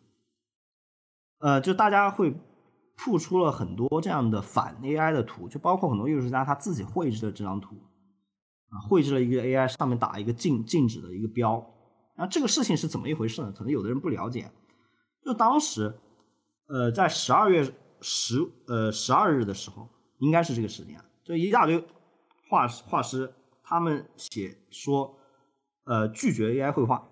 [1.39, 2.33] 呃，就大家会
[2.95, 7.75] 铺出了很多这样的反 AI 的图，就包括很多艺术家他自己绘制的这张图，
[8.69, 11.55] 啊，绘制了一个 AI 上面打一个禁禁止的一个标，
[12.15, 13.51] 然后这个事情是怎么一回事呢？
[13.51, 14.49] 可能有的人不了解，
[15.25, 15.99] 就当时，
[16.67, 17.73] 呃，在十二月。
[18.01, 19.87] 十呃十二日的时候，
[20.17, 21.83] 应该是这个时间，就一大堆
[22.49, 23.33] 画画师
[23.63, 25.17] 他们写说，
[25.85, 27.07] 呃拒绝 AI 绘画，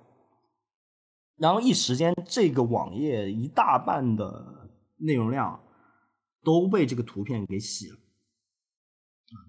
[1.38, 5.63] 然后一时间这个网页一大半的内容量
[6.43, 7.97] 都被这个图片给洗了，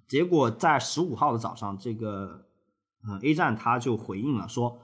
[0.07, 2.47] 结果在十五号的早上，这个
[3.03, 4.79] 呃 A 站他就回应了说，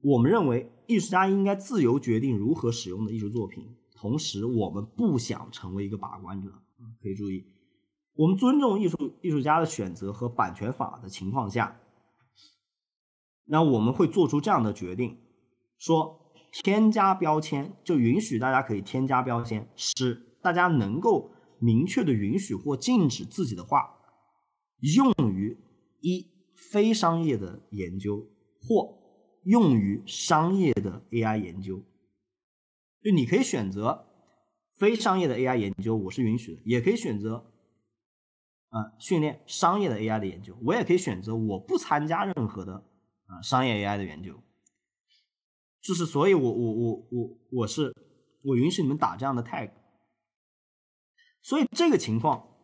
[0.00, 3.75] 我们认为艺术家应该自由决定如何使用的艺术作品。
[3.96, 6.52] 同时，我们不想成为一个把关者。
[7.02, 7.46] 可以注意，
[8.14, 11.80] 我们尊重艺术艺术家的选择和版权法的情况下，
[13.46, 15.18] 那我们会做出这样的决定：
[15.78, 23.96] 说添加标签，就允许大家可以添加标签，使大家能够明确的允许或禁止自己的画
[24.80, 25.58] 用于
[26.00, 28.26] 一非商业的研究
[28.60, 28.98] 或
[29.44, 31.82] 用于商业的 AI 研究。
[33.06, 34.04] 就你可以选择
[34.74, 37.52] 非商业的 AI 研究，我是允许的；也可以选择
[38.70, 42.84] 啊训练商业的 AI 的研究，我也可以选择我不参加任何的
[43.26, 44.34] 啊商业 AI 的研究。
[45.80, 47.94] 就是，所以我我我我我是
[48.42, 49.70] 我允许你们打这样的 tag。
[51.42, 52.56] 所以这个情况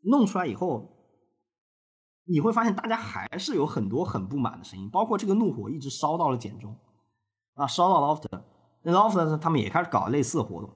[0.00, 0.88] 弄出来以后，
[2.24, 6.74] 你会发现大家还是有很多很不满的声音，包括这个怒火一直烧到了简中
[7.52, 8.42] 啊，烧到了 After。
[8.82, 10.70] 那 Loft 他们也开始搞类似的活动，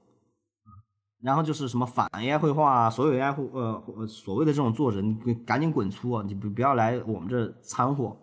[1.21, 6.23] 然后就是什么反 AI 绘画，所有 AI 绘呃所谓的这种作者，你赶紧滚粗啊！
[6.25, 8.15] 你不不要来我们这掺和。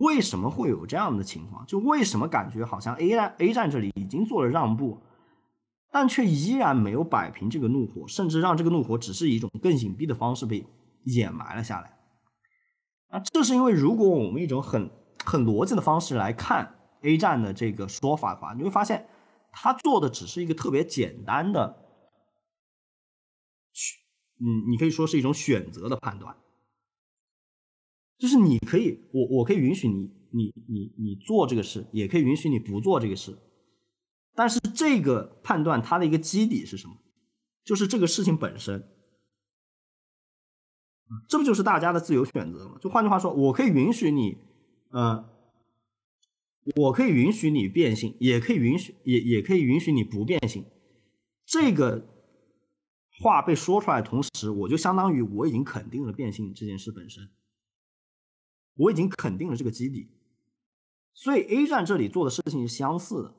[0.00, 1.64] 为什么会有这样的情况？
[1.66, 5.00] 就为什么感觉好像 A 站 A 站这里已经做了让步，
[5.92, 10.66] 但却依然没有摆平这个怒火，甚至让这个怒火只是一种更隐蔽的方式被
[11.04, 11.96] 掩埋了下来。
[13.10, 14.90] 啊，这是因为如果我们一种很
[15.24, 16.73] 很逻辑的方式来看
[17.04, 19.08] A 站的这个说法的话，你会发现
[19.52, 21.76] 他做的只是一个特别简单的，
[24.40, 26.36] 嗯，你可以说是一种选择的判断。
[28.16, 33.36] 就是你可以，我我可以允许你，你你你做这个事，也可以允许你不做这个事。
[34.34, 36.94] 但是这个判断它的一个基底是什么？
[37.64, 38.88] 就是这个事情本身。
[41.28, 42.78] 这不就是大家的自由选择吗？
[42.80, 44.38] 就换句话说，我可以允许你，
[44.90, 45.28] 呃，
[46.76, 50.64] 我可以允许你变性，也可以允许，也也可以允许你不变性。
[51.44, 52.08] 这个
[53.20, 57.28] 话被说出来的同时，我就相当于我已经肯定了变性这件事本身。
[58.76, 60.08] 我已经肯定了这个基底，
[61.12, 63.34] 所以 A 站这里做的事情是相似的。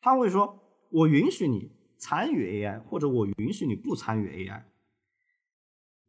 [0.00, 4.62] 他会说：“我允许你参与 AI，或者我允许你不参与 AI。”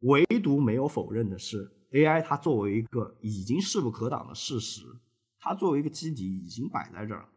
[0.00, 4.82] 唯独没有否认的是，AI 它作为一个已经势不可挡的事实，
[5.40, 7.28] 它作为一个基底已经摆在这儿了。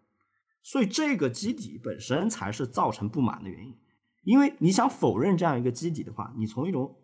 [0.61, 3.75] 所以这个基底本身才是造成不满的原因。
[4.21, 6.95] 因为你想否认这样一个基底的话，你从一种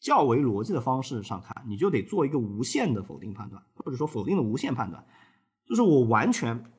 [0.00, 5.06] 较为逻辑的方式上看，你就得做一个无限的否定判断，或者说否定的无限判断，
[5.64, 6.72] 就是我完全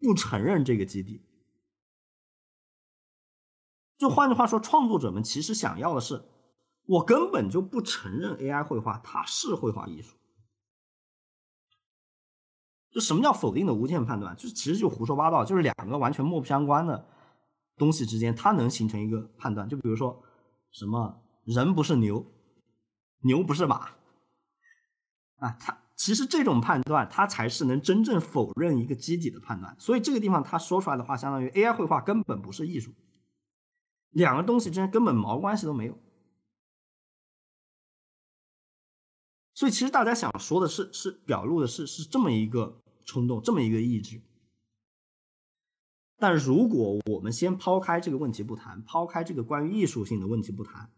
[0.00, 1.22] 不承认这个基地。
[3.98, 6.22] 就换句话说，创作者们其实想要的是，
[6.86, 10.16] 我根本就不承认 AI 绘画它是绘画艺术。
[12.96, 14.34] 就什么叫否定的无限判断？
[14.36, 17.06] 就是其实就胡说八道，就是两个完全莫不相关的
[17.76, 19.68] 东西之间，它能形成一个判断。
[19.68, 20.22] 就比如说
[20.70, 21.20] 什么？
[21.44, 22.24] 人不是牛，
[23.20, 23.90] 牛不是马，
[25.36, 29.76] 啊，他其实这种判断，他才是能真正否认一个基底的判断。
[29.78, 32.94] 所以这个地方他说出来的话，相当于 AI 绘画根本不是艺术，
[34.10, 35.98] 两个东西之间根本毛关系都没有。
[39.54, 44.20] 所以其实大家想说的是，是表露的是是这么一个冲动，这么一个意志。
[46.18, 50.90] 但如果我们先抛开这个问题不谈，抛开这个关于艺术性的问题不谈。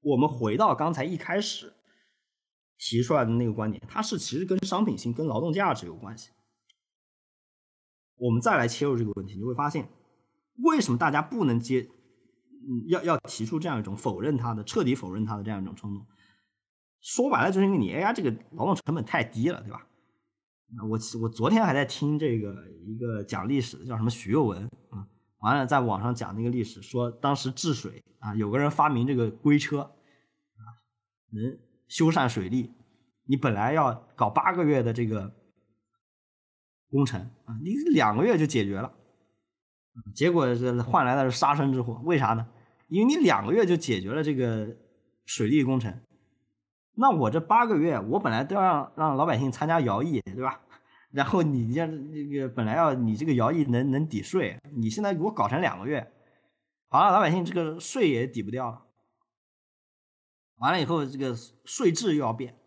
[0.00, 1.72] 我们回到刚才一开始
[2.76, 6.30] 提出来的那个观点，它是其实跟商品性、跟劳动价值有关系。
[8.16, 9.88] 我们再来切入这个问题，你会发现，
[10.62, 11.88] 为什么大家不能接，
[12.50, 16.06] 嗯，要要提出这样一种否认它的、彻底否认它的这样一种冲动？
[17.00, 19.86] 说白了，就是因为你 AI 这个劳动成本太低了，对吧？
[20.82, 22.54] 我我昨天还在听这个
[22.84, 25.06] 一个讲历史的，叫什么徐又文啊。
[25.38, 30.64] 完了，在网上讲那个历史，说当时治水啊，有个人发明这个龟车，啊，
[31.30, 32.72] 能修缮水利。
[33.26, 35.32] 你本来要搞八个月的这个
[36.90, 38.92] 工程啊，你两个月就解决了，
[40.14, 42.00] 结果是换来的是杀身之祸。
[42.04, 42.46] 为啥呢？
[42.88, 44.76] 因为你两个月就解决了这个
[45.24, 45.94] 水利工程，
[46.96, 50.60] 那我这八个月，我本来都要让让老百姓参加徭役，对吧？
[51.14, 56.12] 然后你这这个本来要你这个徭役能能抵税，你现在给我搞成两个月，
[56.88, 58.84] 好了，老百姓这个税也抵不掉了。
[60.56, 61.32] 完了以后，这个
[61.64, 62.58] 税制又要变，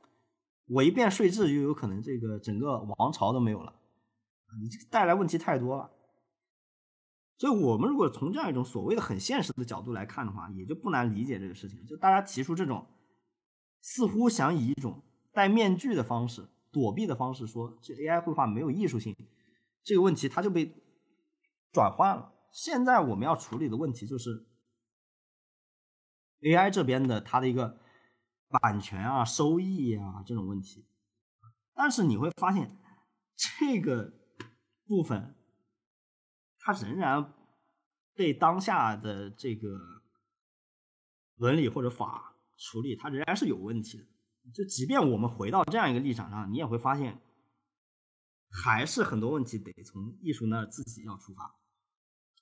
[0.67, 3.73] 我一变税制，就有可能这个整个王朝都没有了，
[4.61, 5.91] 你这个带来问题太多了。
[7.37, 11.85] 所以，我们如果从这样一种所谓的很现实的角度来看的话，也就不难理解这个事情。
[11.85, 12.87] 就大家提出这种
[13.81, 16.47] 似乎想以一种戴面具的方式。
[16.71, 19.15] 躲避的方式说这 AI 绘画没有艺术性，
[19.83, 20.73] 这个问题它就被
[21.71, 22.33] 转换了。
[22.51, 24.45] 现在我们要处理的问题就是
[26.41, 27.79] AI 这边的它的一个
[28.47, 30.85] 版权啊、收益啊这种问题。
[31.73, 32.77] 但是你会发现
[33.35, 34.13] 这个
[34.85, 35.35] 部分
[36.57, 37.33] 它仍然
[38.13, 39.77] 被当下的这个
[41.35, 44.05] 伦理或者法处理，它仍然是有问题的。
[44.53, 47.19] 就即便我们回到这样一个立场上，你也会发现，
[48.49, 51.55] 还是很多问题得从艺术那儿自己要出发。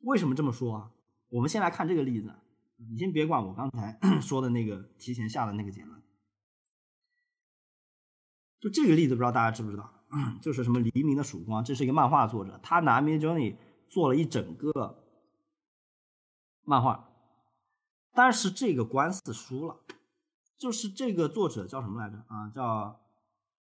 [0.01, 0.91] 为什么这么说啊？
[1.29, 2.33] 我们先来看这个例子，
[2.77, 6.01] 你先别管我刚才 说的那个提前下的那个结论。
[8.59, 9.91] 就这个例子，不知道大家知不知道？
[10.41, 15.03] 就是什么黎明的曙光，这是一个漫画作者，他拿 Midjourney 做了一整个
[16.63, 17.09] 漫画，
[18.13, 19.79] 但是这个官司输了。
[20.57, 22.49] 就是这个作者叫什么来着啊？
[22.49, 23.01] 叫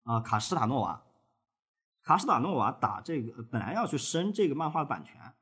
[0.04, 1.04] 啊卡斯塔诺瓦。
[2.02, 5.34] 卡斯塔诺瓦打这个本来要去申这个漫画的版权，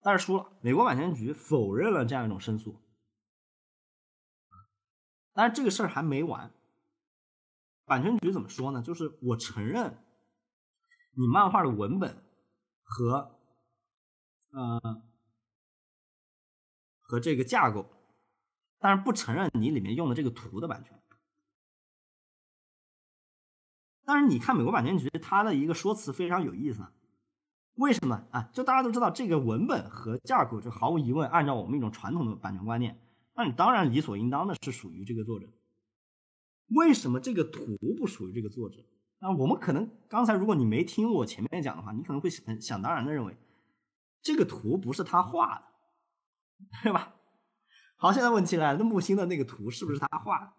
[0.00, 0.52] 但是输了。
[0.62, 2.80] 美国版权局否认了这样一种申诉。
[5.34, 6.50] 但是这个事儿还没完，
[7.84, 8.80] 版权局怎么说呢？
[8.80, 10.02] 就是我承认
[11.14, 12.24] 你漫画的文本
[12.82, 13.38] 和
[14.50, 15.02] 呃
[17.00, 17.86] 和这个架构，
[18.82, 21.00] 但是不承认你里面用的这个图的版权。
[24.04, 26.84] 但是你看美国版权局，它的一个说辞非常有意思。
[27.76, 28.50] 为什么啊？
[28.52, 33.00] 就大家都知道，这个文本和架构，就毫无疑问，按照我们一种传统的版权观念，
[33.34, 35.46] 那你当然理所应当的是属于这个作者。
[36.66, 38.84] 为什么这个图不属于这个作者？
[39.20, 43.36] 那我们可能刚才如果你没听我前面讲的话，你可能会想想当然的认为，
[44.20, 45.64] 这个图不是他画的，
[46.82, 47.14] 对吧？
[48.02, 50.52] 好，现在问题来了，那木星的那个图是不是他画的？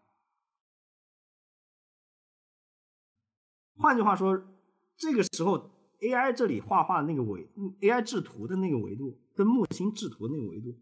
[3.75, 4.41] 换句话说，
[4.95, 5.69] 这个时候
[5.99, 7.45] AI 这里画画的那个维
[7.81, 10.79] ，AI 制图的那个维度，跟木星制图的那个维度，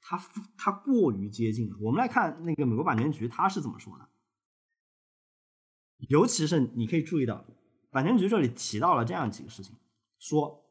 [0.00, 0.18] 它
[0.58, 1.76] 它过于接近了。
[1.80, 4.08] 我们来看那个美国版权局，它是怎么说的？
[6.08, 7.46] 尤其是你可以注意到，
[7.90, 9.76] 版权局这里提到了这样几个事情：
[10.18, 10.68] 说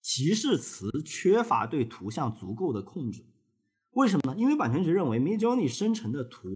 [0.00, 3.24] 提示词缺乏对图像足够的控制。
[3.92, 4.38] 为什么呢？
[4.38, 6.48] 因为版权局认为 Midjourney 生成的图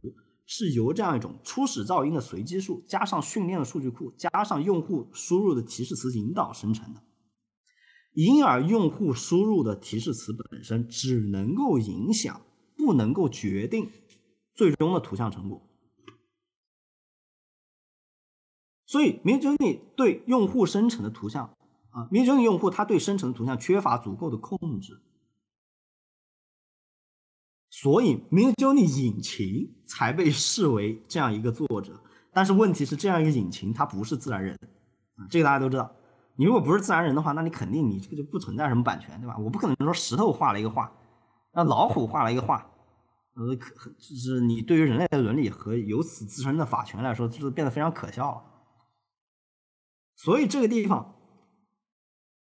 [0.46, 7.02] 是由这样一种初始噪音的随机数，加上训练的数据库，加上用户输入的提示词引导生成的，
[8.12, 12.42] 因而用户输入的提示词本身只能够影响，
[12.76, 13.90] 不能够决定
[14.54, 15.62] 最终的图像成果。
[18.84, 21.46] 所以，Midjourney 对用户生成的图像
[21.90, 25.00] 啊，Midjourney 用户他对生成的图像缺乏足够的控制，
[27.82, 32.00] 所以 Midjourney 引擎才被视为这样一个作者。
[32.32, 34.56] 但是问题是，这样一个引擎它不是自然人，
[35.28, 35.92] 这个大家都知道。
[36.36, 39.36] 你如果不是自然人的话，那你肯定你这个就不存在什么版权，对吧？
[39.36, 40.92] 我不可能说石头画了一个画，
[41.52, 42.70] 那老虎画了一个画，
[43.34, 48.44] 呃，可就是你对于人类的伦理和由此自身的法权来说，就是变得非常可笑了。
[50.14, 51.16] 所以这个地方，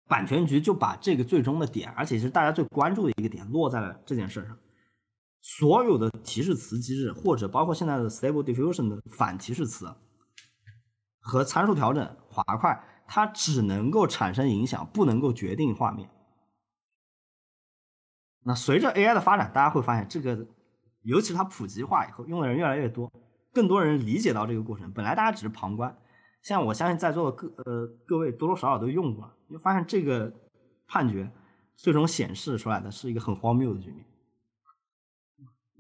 [0.09, 4.59] 版权局就把这个最终的点，而且是大家最关注的一个点，落在了这件事上。
[5.41, 9.95] 所有的提示词机制，或者包括现在的 Stable Diffusion 的反提示词
[11.21, 16.11] 和参数调整滑块，它只能够产生影响，不能够决定画面。
[18.45, 20.47] 那随着 AI 的发展，大家会发现这个，
[21.03, 23.13] 尤其它普及化以后，用的人越来越多，
[23.53, 24.91] 更多人理解到这个过程。
[24.93, 25.97] 本来大家只是旁观。
[26.43, 30.33] 像我相信在座的各呃各位多多少少都用过，你就发现这个
[30.87, 31.31] 判决
[31.75, 34.05] 最终显示出来的是一个很荒谬的局面。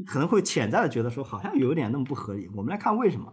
[0.06, 2.48] 可能会潜在的觉得说好像有点那么不合理。
[2.54, 3.32] 我们来看为什么？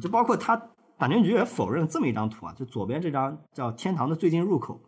[0.00, 0.56] 就包括他
[0.98, 4.80] 版权局也否认这么一张图啊，就左边这张叫“天堂的最近入口”。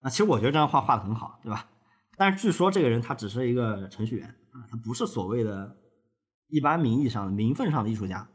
[0.00, 1.68] 啊，其实我觉得这张画画的很好，对吧？
[2.16, 5.76] 但是据说这个人他只是一个程序员啊，他不是所谓的。
[6.50, 8.26] 一般名义上的名分上的艺术家，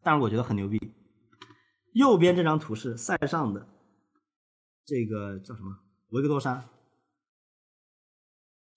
[0.00, 0.78] 但是我觉得很牛逼。
[1.92, 3.66] 右边这张图是塞尚的，
[4.84, 5.76] 这个叫什么
[6.10, 6.64] 维克多山，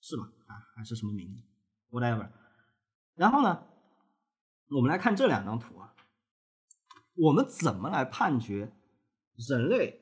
[0.09, 0.31] 是吧？
[0.45, 1.43] 啊，还是什么名
[1.91, 2.29] ？whatever。
[3.15, 3.61] 然后呢，
[4.69, 5.93] 我们来看这两张图啊，
[7.15, 8.71] 我们怎么来判决
[9.35, 9.99] 人类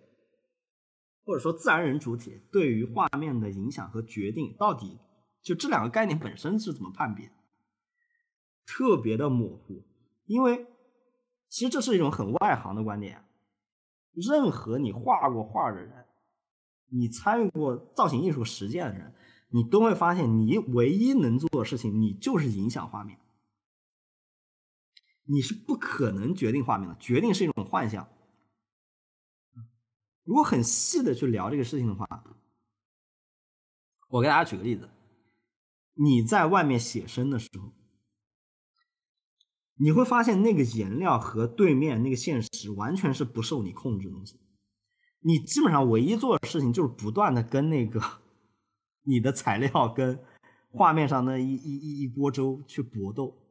[1.24, 5.00] 或者说自然人主体对于画面的影响和决定，到底
[5.42, 7.32] 就这两个概念本身是怎么判别？
[8.68, 9.84] 特别的模糊，
[10.26, 10.68] 因为
[11.50, 13.26] 其实这是一种很外行的观点。
[14.14, 16.06] 任何你画过画的人，
[16.92, 19.12] 你参与过造型艺术实践的人，
[19.56, 23.18] 你都会发现，你唯一能做的事情，你就是影响画面。
[25.24, 28.06] 你是不可能决定画面的，决定是一种幻象。
[30.26, 32.06] 如果很细的去聊这个事情的话，
[34.10, 34.90] 我给大家举个例子：
[35.94, 37.72] 你在外面写生的时候。
[39.78, 44.38] 你会发现那个颜料和对面那个现实完全是不受你控制的东西，
[45.22, 48.02] 你基本上唯一做的事情就是不断的跟那个
[49.06, 50.20] 你的材料跟
[50.70, 53.42] 画面上那一一一一锅粥去搏斗。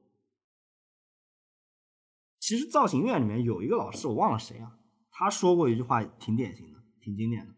[2.39, 4.79] 其实造型院里面有一个老师，我忘了谁啊，
[5.11, 7.55] 他说过一句话挺典型的，挺经典的，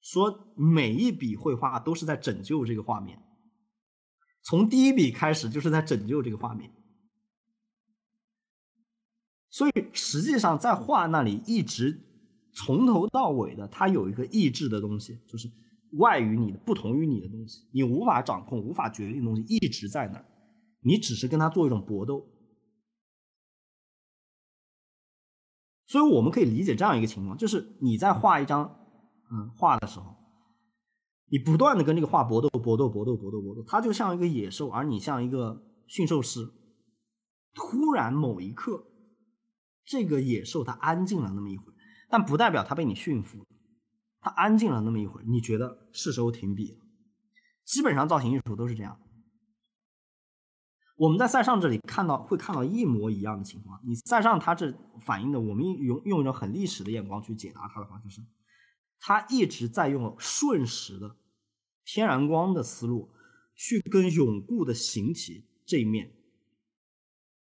[0.00, 3.22] 说每一笔绘画都是在拯救这个画面，
[4.42, 6.72] 从第一笔开始就是在拯救这个画面。
[9.48, 11.98] 所以实际上，在画那里一直
[12.52, 15.48] 从头到尾的，它有一个意志的东西，就是
[15.96, 20.24] 外于你的、不同于你的东西，你无法掌控、无法决定的东西一直在那儿，
[20.80, 22.26] 你只是跟他做一种搏斗。
[25.86, 28.76] 所以我们可以理解这样一个情况，就是你在画一张
[29.30, 30.16] 嗯画的时候，
[31.30, 36.50] 你不断的跟这个画搏斗、搏斗、搏斗、搏斗、搏斗，它就像一个野兽，而你像一个驯兽师，
[37.54, 38.84] 突然某一刻，
[39.84, 41.74] 这个野兽它安静了那么一会儿，
[42.10, 43.46] 但不代表它被你驯服，
[44.26, 46.78] 它安静了那么一会儿，你觉得是时候停笔了。
[47.64, 49.00] 基本上造型艺术都是这样。
[50.96, 53.80] 我们在塞尚这里看到会看到一模一样的情况。
[53.84, 58.20] 你塞尚他这反映的，我们用用一种很历史的眼光去解答它的话，就是
[58.98, 61.16] 他一直在用瞬时的
[61.84, 63.08] 天然光的思路
[63.54, 66.12] 去跟永固的形体这一面，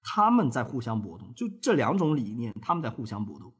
[0.03, 1.33] 他们在互相搏斗。
[1.35, 3.53] 就这两种理念，他们在互相搏斗。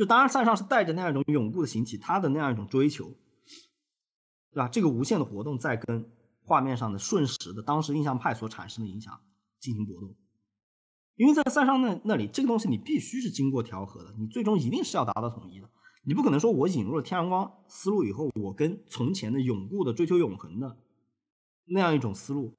[0.00, 3.04] 就当然塞尚是带着那样一种永固的形体，他的那样一种追求，
[4.50, 4.66] 对吧？
[4.66, 6.10] 这个无限的活动在跟。
[6.42, 9.20] 画面上的瞬时的当时印象派所产生的影响
[9.60, 10.16] 进行搏斗，
[11.14, 15.70] 因为在塞尚那那里，这个东西你必须是经过调和的，你最终一定是要达到统一的。
[16.02, 20.76] 你不可能说我引入了天然光思路以后，我跟从前的永固的追求永恒的
[21.66, 22.56] 那样一种思路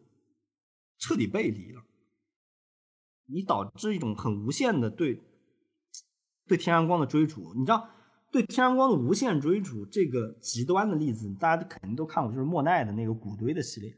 [0.97, 1.83] 彻底背离了，
[3.25, 5.21] 你导致一种很无限的对
[6.47, 7.89] 对天然光的追逐，你知道。
[8.31, 13.93] 对天然光的无限追逐，这个极端的例子，大家肯定都看过，就是莫奈的那个谷堆的系列，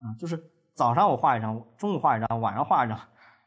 [0.00, 2.98] 啊，就是早上我画一张，中午画一张，晚上画一张，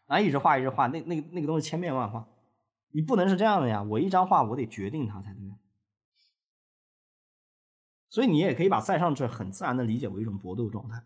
[0.07, 2.25] 然后一直画一直画，那那个那个东西千变万化，
[2.91, 5.41] 你不能是这样的呀，我一张画我得决定它才对，
[8.07, 11.03] 所以你也可以把塞尚这很自然的理解为一种搏斗状态，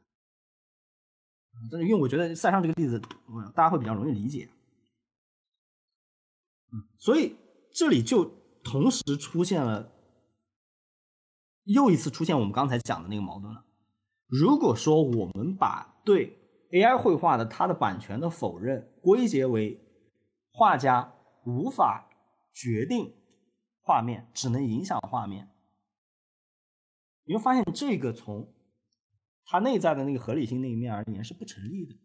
[1.72, 3.01] 真的，因为我觉得塞尚这个例子，
[3.55, 4.47] 大家会比较容易理解。
[6.97, 7.36] 所以
[7.72, 8.26] 这里就
[8.63, 9.91] 同时出现了，
[11.63, 13.65] 又一次出现我们刚才讲的那个矛盾了。
[14.28, 16.38] 如果说我们把对
[16.72, 19.80] AI 绘画的它的版权的否认归结为
[20.51, 21.15] 画家
[21.45, 22.09] 无法
[22.53, 23.15] 决定
[23.82, 25.49] 画面，只能影响画面，
[27.24, 28.53] 你会发现这个从
[29.45, 31.95] 它内在的那个合理性那一面而言是不成立的。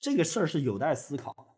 [0.00, 1.49] 这个事儿是有待思考。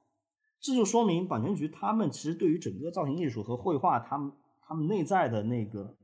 [0.62, 5.96] 这就说明版权局他们其实对于整个造型艺术和绘画，他们他们内在的那个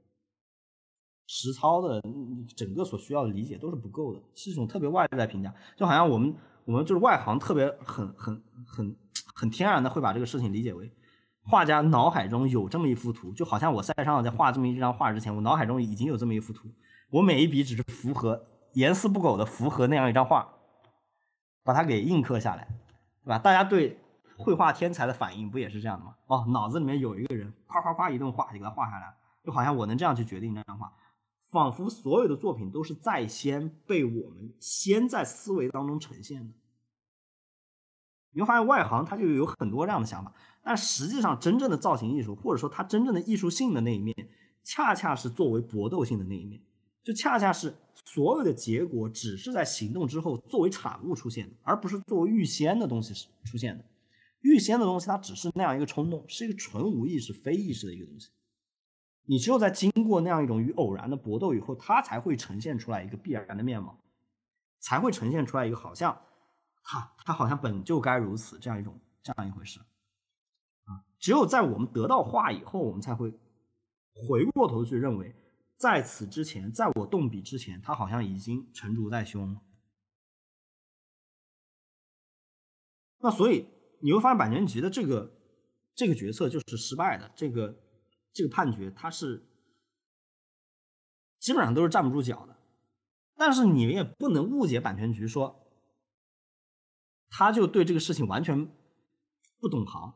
[1.28, 2.02] 实操的
[2.56, 6.34] 整个所需要的理解都是不够的，是一种特别外在评价，就好像我们
[6.64, 8.96] 我们就是外行，特别很很很
[9.32, 10.90] 很天然的会把这个事情理解为
[11.44, 16.68] 画家脑海中有这么一幅图，就好像我塞尚在画这么一张画之前，我脑海中已经有这么一幅图，
[17.10, 20.52] 我每一笔只是符合严丝不苟的符合那样一张画，
[21.62, 22.66] 把它给印刻下来，
[23.22, 23.38] 对吧？
[23.38, 23.96] 大家对。
[24.38, 26.14] 绘画天才的反应不也是这样的吗？
[26.28, 29.12] 哦，脑子里面有一个人，夸夸夸一顿画就给他画下来，
[29.44, 30.92] 就好像我能这样去决定这张画，
[31.50, 36.54] 仿佛所有的作品都是在先被我们先在思维当中呈现的。
[38.30, 40.32] 你会发现外行他就有很多这样的想法，
[40.62, 44.14] 但实际上真正的造型艺术，或者说它真正的艺术性的那一面，
[44.62, 46.62] 恰恰是作为搏斗性的那一面，
[47.02, 47.74] 就恰恰是
[48.04, 53.84] 所有的结果只是在行动之后作为产物出现的，而不是作为预先的东西是出现的。
[54.48, 58.30] 预先的东西，它只是那样一个冲动，是一个纯无意识、非意识的一个东西。
[59.24, 64.02] 你只有在经过那样一种与偶然的搏斗以后，它才会呈现出来一个必然的面貌，
[64.80, 66.14] 才会呈现出来一个好像，
[66.82, 69.78] 哈它好像本就该如此这样一种这样一回事。
[70.84, 73.30] 啊，只有在我们得到画以后，我们才会
[74.28, 75.34] 回过头去认为，
[75.76, 79.60] 在此之前，在我动笔之前，它好像已经成竹在胸。
[83.18, 83.68] 那所以。
[84.00, 85.32] 你会发现版权局的这个
[85.94, 87.78] 这个决策就是失败的，这个
[88.32, 89.44] 这个判决它是
[91.38, 92.56] 基本上都是站不住脚的。
[93.36, 95.64] 但是你也不能误解版权局，说
[97.28, 98.66] 他就对这个事情完全
[99.60, 100.14] 不懂行，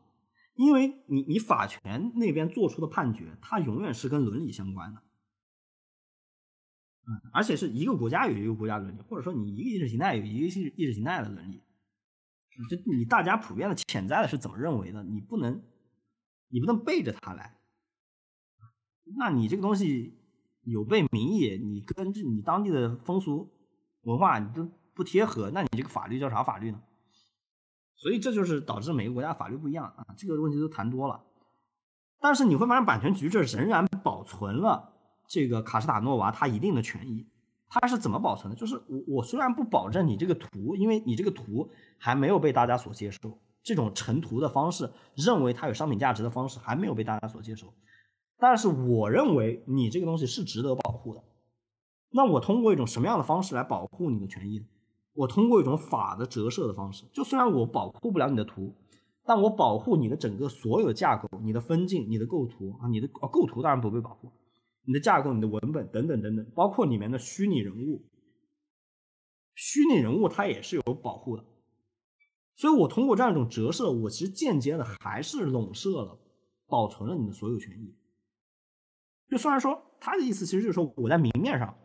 [0.55, 5.01] 因为你你法权那边做出的判决，它永远是跟伦理相关的，
[7.07, 11.61] 嗯，而且是一个国家有一个国家伦理，或者说你一个意识形态有一个意识意识形态的伦理。
[12.69, 15.03] 就你大家普遍的潜在的是怎么认为的？
[15.03, 15.63] 你不能，
[16.49, 17.57] 你不能背着他来。
[19.17, 20.17] 那你这个东西
[20.61, 23.51] 有悖民意，你跟你当地的风俗
[24.03, 26.81] 文化你都不贴合，那你这个法律叫啥法律呢？
[27.95, 30.05] 所以这就是导致每个国家法律不一样啊。
[30.17, 31.23] 这个问题都谈多了，
[32.19, 34.93] 但是你会发现版权局这仍然保存了
[35.27, 37.27] 这个卡斯塔诺娃他一定的权益。
[37.75, 38.55] 它是怎么保存的？
[38.55, 47.73] 就是我我虽然不保证你这个图，因为你这个图还没有被大家所接受，这种成图的方式，认为它有商品价值的方式还没有被大家所接受，
[48.37, 51.23] 但是我认为你这个东西是值得保护的。
[52.11, 54.63] 那我通过一种什么样的方式来保护你的权益？
[55.15, 57.05] 我通过一种法的折射的方式。
[57.11, 58.75] 就虽然我保护不了你的图，
[59.25, 64.31] 但我保护你的整个所有架构、你的分镜、你的构图啊，你的构图当然不被保护。
[64.85, 68.05] 你的架构、你的文本等等等等，包括里面的虚拟人物，
[69.55, 71.45] 虚拟人物它也是有保护的。
[72.55, 76.19] 所以我通过这样一种折射，我其实间接的还是笼射了、
[76.67, 77.95] 保存了你的所有权益。
[79.29, 81.75] 就虽然说他的意思其实就是说我在明面上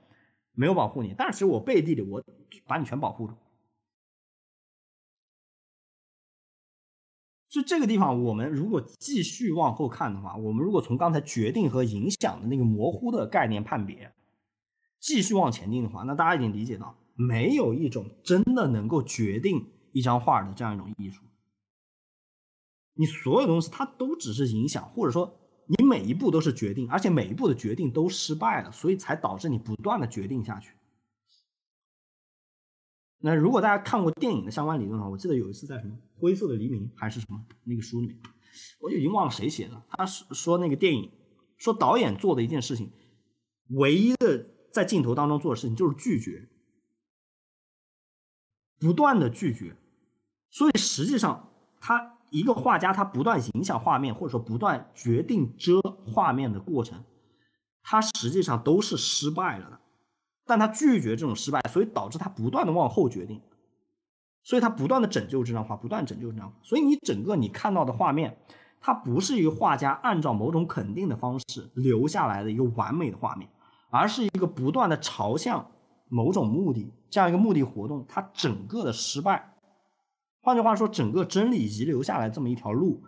[0.52, 2.22] 没有保护你，但是其实我背地里我
[2.66, 3.34] 把你全保护住。
[7.58, 14.12] 就这个地方，我们如果继续往后看的话，我们如果从刚才决定和影响的那个模糊的概念判别，
[15.00, 21.20] 继续往前进的话，那大家已经理解到，没有一种真的能够决定一张画的这样一种艺术。
[22.94, 25.36] 你所有东西它都只是影响，或者说
[25.66, 30.70] 你每一步都是决定，而且每一步的决定都失败了，所以才导致你不断的决定下去。
[33.20, 38.16] 那如果大家看过电影的相关理论的话，我记得有一次在什么《灰色的黎明》还是什么那个书里面，
[38.80, 39.82] 我就已经忘了谁写的。
[39.90, 41.10] 他是说那个电影，
[41.56, 42.92] 说导演做的一件事情，
[43.70, 46.48] 唯一的在镜头当中做的事情就是拒绝，
[48.78, 49.76] 不断的拒绝。
[50.50, 51.50] 所以实际上，
[51.80, 57.04] 他一个画家他不断影响画面，或者说不断决定遮画面的过程，
[57.82, 59.80] 他实际上都是失败了的。
[60.48, 63.38] 但他拒绝这种失败，所以导致他不断的往后决定，
[64.42, 66.56] 所以他不断的拯救这张画，不断拯救这张画。
[66.62, 68.38] 所以你整个你看到的画面，
[68.80, 73.46] 它不是一个画家按照某种肯定的方式留下来的一个完美的画面，
[73.90, 75.70] 而是一个不断的朝向
[76.08, 79.54] 某种目的这样一个目的活动，它整个的失败。
[80.40, 83.02] 换句话说，整个真理遗留下来这么一条路，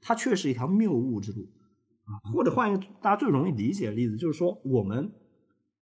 [0.00, 1.46] 它却是一条谬误之路。
[2.32, 5.12] 或者换一个大家最容易理解的例子，就是说我们。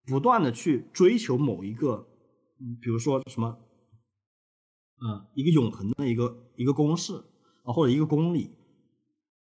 [0.05, 2.09] 不断的去追求某一个，
[2.81, 3.59] 比如说什么，
[5.01, 7.15] 嗯，一个永恒的一个一个公式
[7.65, 8.51] 啊，或者一个公理，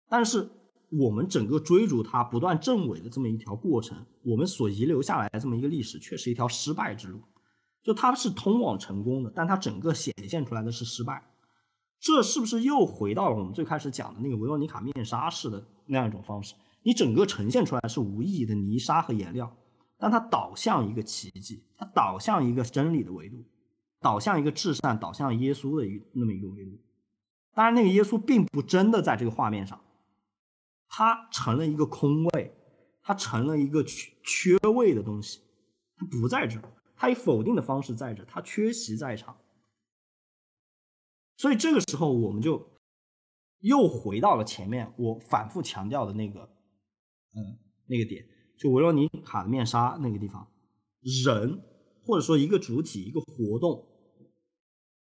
[0.07, 0.49] 但是
[0.89, 7.21] 我们整个追逐它不断证伪的这么一条过程，我们所遗留下来的这么一个历史，却是一条失败之路。
[7.83, 11.23] 就它是通往成功的，但它整个显现出来的是失败。
[11.99, 16.53] 这是不是又回到了我们最开始讲的那个维罗妮卡面纱式的那样一种方式？
[16.83, 19.55] 你整个呈现出来是无意义的泥沙和颜料。
[19.97, 23.43] 但它导向一个奇迹，它导向一个真理的维度，
[23.99, 26.79] 导向一个至善，导向耶稣的一那么一个维度。
[27.53, 29.83] 当然，那个耶稣并不真的在这个画面上，
[30.87, 32.55] 他成了一个空位，
[33.01, 35.41] 他成了一个缺缺位的东西，
[35.95, 39.35] 他不在这儿，他以否定的方式在这儿，他缺席在场。
[41.37, 42.71] 所以这个时候，我们就
[43.61, 46.41] 又回到了前面我反复强调的那个，
[47.33, 48.23] 嗯，那个点。
[48.57, 50.47] 就维罗妮卡的面纱那个地方，
[51.23, 51.61] 人
[52.03, 53.85] 或者说一个主体一个活动，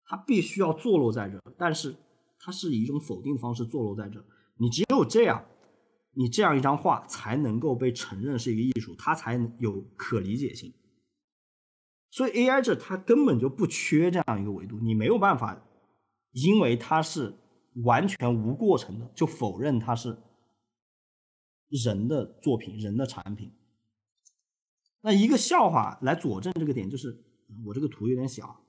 [0.03, 1.95] 它必须要坐落在这，但是
[2.38, 4.24] 它是以一种否定的方式坐落在这。
[4.58, 5.45] 你只有这样，
[6.12, 10.74] 你这样一张画才能够被承认是一个艺术，它才有可理解性。
[12.12, 15.66] 所以 AI 这它根本就不缺这样一个维度，你没有办法，
[16.32, 17.34] 因为它是
[17.84, 20.18] 完全无过程的，就否认它是。
[21.70, 23.51] 人的作品，人的产品。
[25.01, 27.24] 那一个笑话来佐证这个点，就是
[27.66, 28.61] 我这个图有点小。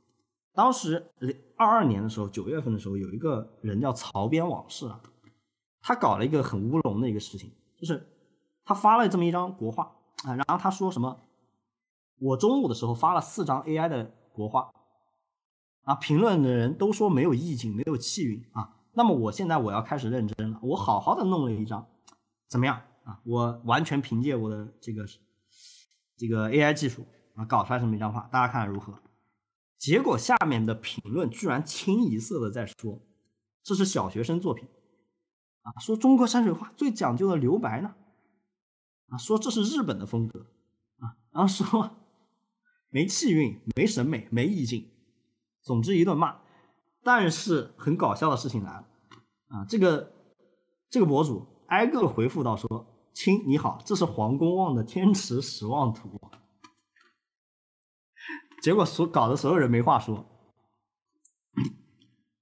[0.52, 1.12] 当时
[1.56, 5.00] 二二年的时候，九月份的时候，有一个人叫曹边往事啊，
[5.80, 8.06] 他搞了一个很乌龙的一个事情，就是
[8.64, 9.84] 他发了这么一张国画
[10.24, 11.20] 啊，然后他说什么，
[12.18, 14.70] 我中午的时候发了四张 AI 的国画
[15.82, 18.76] 啊，评论的人都说没有意境，没有气韵啊。
[18.92, 21.86] 那么我现在我要开始认真了，我好好的弄了一张。
[22.48, 23.20] 怎么样啊？
[23.24, 25.06] 我完全凭借我的这个
[26.16, 29.00] 这个 AI 技术啊，搞出来这么一张画，大家看看如何？
[29.78, 33.00] 结果下面的评论居然清一色的在说
[33.62, 34.66] 这是小学生作品
[35.62, 37.94] 啊，说中国山水画最讲究的留白呢
[39.08, 40.46] 啊，说这是日本的风格
[40.98, 41.90] 啊，然后说
[42.90, 44.88] 没气韵、没审美、没意境，
[45.62, 46.40] 总之一顿骂。
[47.02, 48.88] 但是很搞笑的事情来了
[49.48, 50.12] 啊，这个
[50.88, 51.46] 这个博主。
[51.68, 56.20] 挨个回复到说：“亲，你好，这是黄公望的天池十望图。”
[58.62, 60.26] 结果所搞的所有人没话说。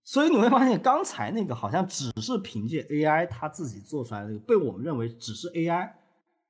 [0.06, 5.92] 所以你会发现，刚才那个好像只是凭借 AI 它自己做出来的，被我们认为只是 AI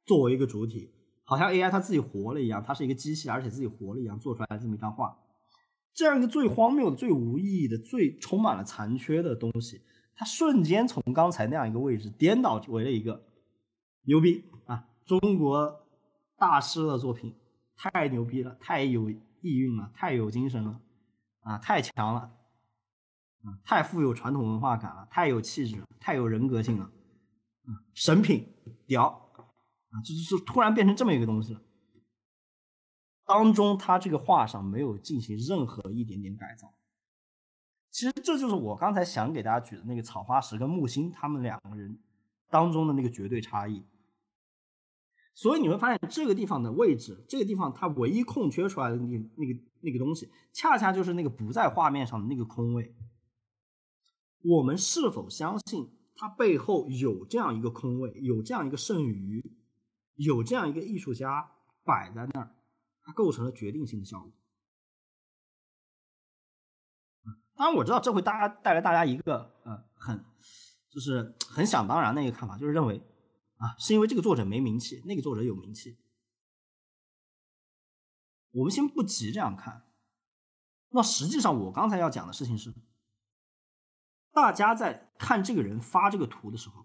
[0.05, 5.17] 作为一个主体，好像 AI 它自己活了一样，它是一个机器，而且自己活了一样做出来这么一张画，
[5.95, 9.81] 这样一个最荒谬的、最无意义的、最充满了残缺的东西。
[10.17, 13.25] 他瞬间从刚才那样一个位置颠倒为了一个
[14.03, 14.87] 牛逼啊！
[15.05, 15.87] 中国
[16.37, 17.35] 大师的作品
[17.77, 20.81] 太牛逼了，太有意蕴了，太有精神了
[21.41, 21.59] 啊！
[21.59, 22.21] 太强了
[23.43, 23.59] 啊！
[23.65, 27.83] 太富有传统文化感了，太有气质了，太有人格性了啊！
[27.93, 28.47] 神品
[28.87, 29.31] 屌
[29.91, 31.61] 啊，就是突然变成这么一个东西了。
[33.27, 36.73] 当中他这个画上没有进行任何一点点改造。
[37.95, 41.97] 其实这就是我刚才想给大家举的那个草花石跟木星他们两个人
[42.51, 43.85] 当中的那个绝对差异。
[45.33, 52.97] 所以你会发现这个地方的位置，这个地方它唯一空缺出来的那那个那个东西，恰恰就是那个不在画面上的那个空位。
[54.43, 59.55] 我们是否相信它背后有这样一个空位，有这样一个剩余，
[60.17, 61.49] 有这样一个艺术家
[61.85, 62.51] 摆在那儿，
[63.05, 64.33] 它构成了决定性的效果？
[67.57, 70.25] 当然我知道这会大家带来大家一个呃很
[70.89, 73.03] 就是很想当然的一个看法，就是认为。
[73.57, 75.97] 啊，是因为这个作者没名气，那个作者有名气。
[78.51, 79.87] 我们先不急这样看。
[80.91, 82.75] 那实际上，我刚才要讲的事情是，
[84.33, 86.85] 大家在看这个人发这个图的时候，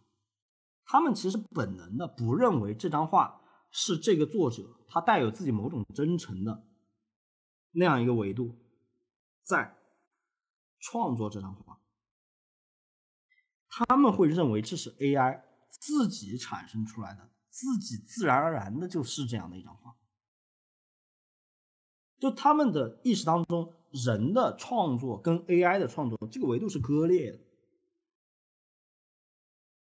[0.85, 3.41] 他们其实本能的不认为这张画
[3.71, 6.67] 是这个作者他带有自己某种真诚的
[7.71, 8.55] 那样一个维度
[9.43, 9.75] 在
[10.79, 11.79] 创作这张画，
[13.67, 15.43] 他们会认为这是 AI。
[15.71, 19.95] 自己产生出来的，自己自然而然的就是这样的一张画。
[22.17, 27.39] 就他们的意识当中，人的创作跟 AI 的创作这个维度是割裂的。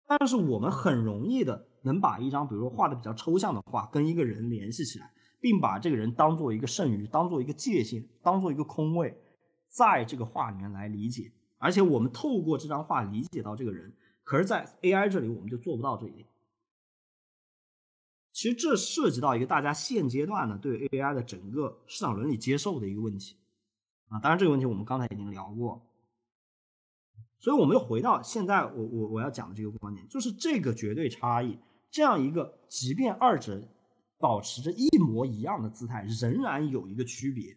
[0.08, 9.16] 但是我们很容易的能把一张比如说画的比较抽象的画跟一个人联系起来，并把这个人当做一个剩余，当做一个界限，当做一个空位，
[9.70, 11.32] 在这个画里面来理解。
[11.56, 13.90] 而且我们透过这张画理解到这个人。
[14.22, 16.26] 可是，在 AI 这里，我们就做不到这一点。
[18.32, 23.36] 其实，这涉及到一个大家现阶段呢对 AI 的整个市场伦理接受的一个问题
[24.08, 24.20] 啊。
[24.20, 25.82] 当然，这个问题我们刚才已经聊过。
[27.38, 31.58] 所以，我们又回到现在，我我我要讲的这个观点，就是这个绝对差异，
[31.90, 33.60] 这样一个，即便二者
[34.18, 37.56] 保持着一模一样的姿态，仍然有一个区别。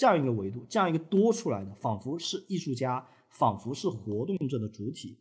[0.00, 3.06] 这样一个维度，这样一个多出来的，仿佛是艺术家。
[3.28, 5.16] 仿佛是活动着的主体，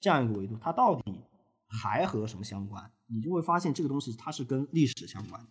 [0.00, 1.20] 这样一个维度，它到底
[1.68, 2.90] 还和什么相关？
[3.06, 5.46] 你就会发现这个东西它是跟历史相关。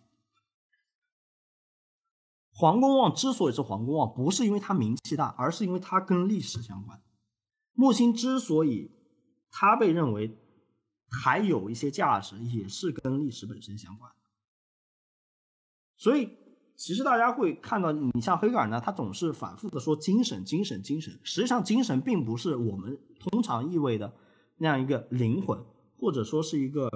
[2.52, 7.00] 黄公望之所以是黄公望，不是因为他名气大，而是因为他跟历史相关。
[7.72, 8.90] 木星之所以
[9.50, 10.36] 他被认为
[11.08, 14.12] 还有一些价值，也是跟历史本身相关。
[15.96, 16.43] 所以。
[16.76, 21.16] 其实大家会看到，你像黑格尔呢，他总是反复的说精神、精神、精神。
[21.22, 24.12] 实际上，精神并不是我们通常意味的
[24.56, 25.64] 那样一个灵魂，
[25.96, 26.88] 或者说是一个，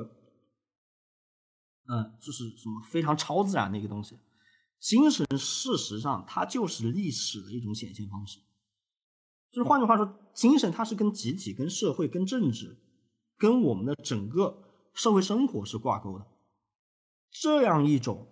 [1.89, 4.19] 嗯，就是什么非常超自然的一个东西。
[4.81, 8.41] 精神事实上它就是历史的一种显现方式。
[9.53, 12.77] 就是换句话说，精神它是跟集体、跟社会、跟政治、
[13.37, 16.27] 跟我们的整个社会生活是挂钩的，
[17.31, 18.27] 这样一种。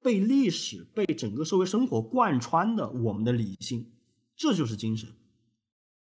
[0.00, 3.90] 被历史、被整个社会生活贯穿的我们的理性，
[4.36, 5.10] 这就是精神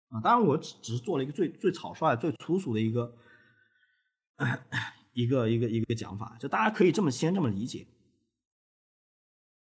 [0.09, 0.21] 啊！
[0.21, 3.15] 当然，我只只是做了一个最最草率、最粗俗的一个
[5.13, 7.87] 一个一个一个讲法，就大家可以这么先这么理解。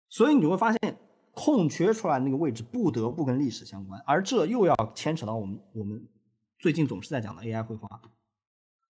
[0.08, 0.98] 所以你会发现，
[1.32, 6.08] 空缺出来那个位置不得不跟历史相关，而这又要牵扯到我们我们
[6.58, 7.88] 最近总是在讲的 AI 绘画。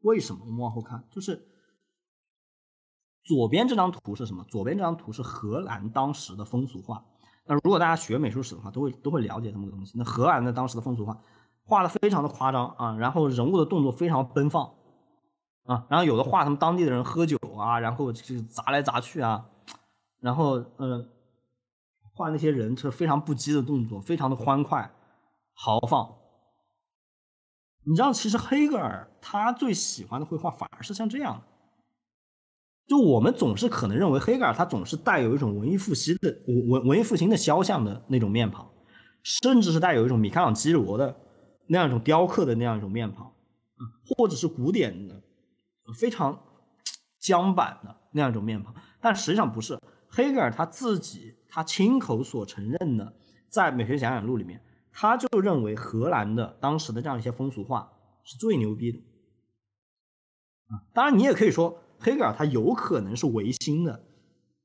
[0.00, 0.44] 为什么？
[0.44, 1.48] 我们往后看，就是。
[3.24, 4.44] 左边这张图是什么？
[4.48, 7.04] 左边这张图是荷兰当时的风俗画。
[7.44, 9.96] 那如果大家学美术史的话，都会都会了解这么个东西。
[9.96, 11.18] 那荷兰的当时的风俗画，
[11.64, 14.72] 画的非常的夸张啊，然后人物的动作非常奔放
[15.64, 19.46] 啊，然后有的画他们当地的人喝酒啊，然后就砸来砸去啊，
[20.20, 21.08] 然后嗯，
[22.14, 24.92] 画那些人是非常不羁的动作，非常的欢快
[25.54, 26.14] 豪放。
[27.84, 31.51] 你知道，其实黑格尔他最喜欢的绘画反而是像这样的。
[32.88, 38.68] 就我们总是可能认为黑格尔他总是带有一种文艺复兴的文文文艺复兴的肖像的那种面庞，
[39.22, 41.16] 甚至是带有一种米开朗基罗的
[41.68, 43.32] 那样一种雕刻的那样一种面庞，
[44.04, 45.22] 或者是古典的
[45.98, 46.38] 非常
[47.18, 48.74] 僵板的那样一种面庞。
[49.00, 49.78] 但实际上不是，
[50.08, 53.14] 黑格尔他自己他亲口所承认的，
[53.48, 54.60] 在《美学讲演录》里面，
[54.92, 57.90] 他就认为荷兰的当时的这样一些风俗画
[58.24, 58.98] 是最牛逼的。
[60.68, 61.78] 啊，当然你也可以说。
[62.02, 64.04] 黑格尔他有可能是唯心的，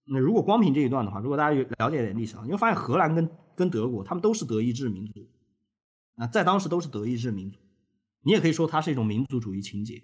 [0.05, 5.27] 那如果光凭这一段的话，如果大家有了解点历史啊，你会发现荷兰跟跟德国他们都是德意志民族，
[6.15, 7.59] 啊，在当时都是德意志民族，
[8.23, 10.01] 你也可以说它是一种民族主义情节。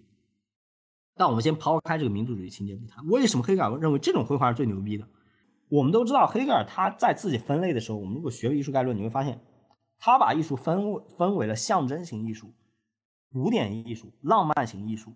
[1.16, 5.08] 但我们先抛开这个民族主义情节不谈，为什么黑格尔认为这种绘画是最牛逼的？
[5.70, 9.40] 我们都知道，黑格尔他在自己分类的时候，我们如果学艺术概论，你会发现，
[9.98, 10.82] 他把艺术分
[11.18, 12.54] 分为了象征型艺术、
[13.32, 15.14] 古典艺术、浪漫型艺术。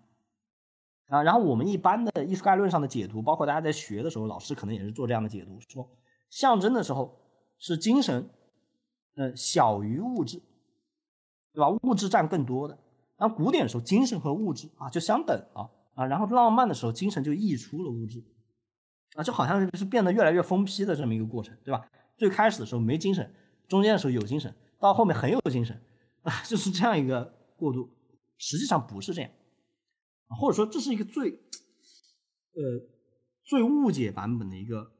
[1.08, 1.22] 啊。
[1.22, 5.88] 然后我们一般的艺术概论上的解读，包括大家在学的时候，老师可能也是做这样的解读，说
[6.30, 7.20] 象征的时候
[7.58, 8.30] 是精神，
[9.16, 10.40] 呃，小于物质，
[11.52, 11.68] 对吧？
[11.82, 12.78] 物质占更多的。
[13.16, 16.06] 然后古典的时候，精神和物质啊就相等啊啊。
[16.06, 18.22] 然后浪漫的时候，精神就溢出了物质，
[19.16, 21.84] 啊，就好像是变得越来越疯批的这么一个过程，对吧？
[22.16, 23.34] 最开始的时候没精神，
[23.66, 25.80] 中间的时候有精神，到后面很有精神，
[26.22, 27.88] 啊， 就是这样一个过渡。
[28.38, 29.30] 实际上不是这样，
[30.36, 32.88] 或者说这是一个最，呃，
[33.44, 34.92] 最误解版本的一个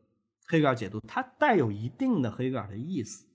[0.46, 3.26] 黑格尔解读，它带有一定的黑格尔的意思，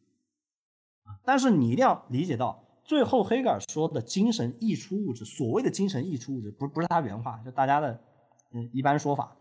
[1.04, 2.62] 啊，但是你一定要理解到。
[2.86, 8.02] 最后，黑格尔说的精神溢出物质，所谓的精神溢出物质，不不是他原话，就大家的
[8.52, 9.38] 嗯一般说法。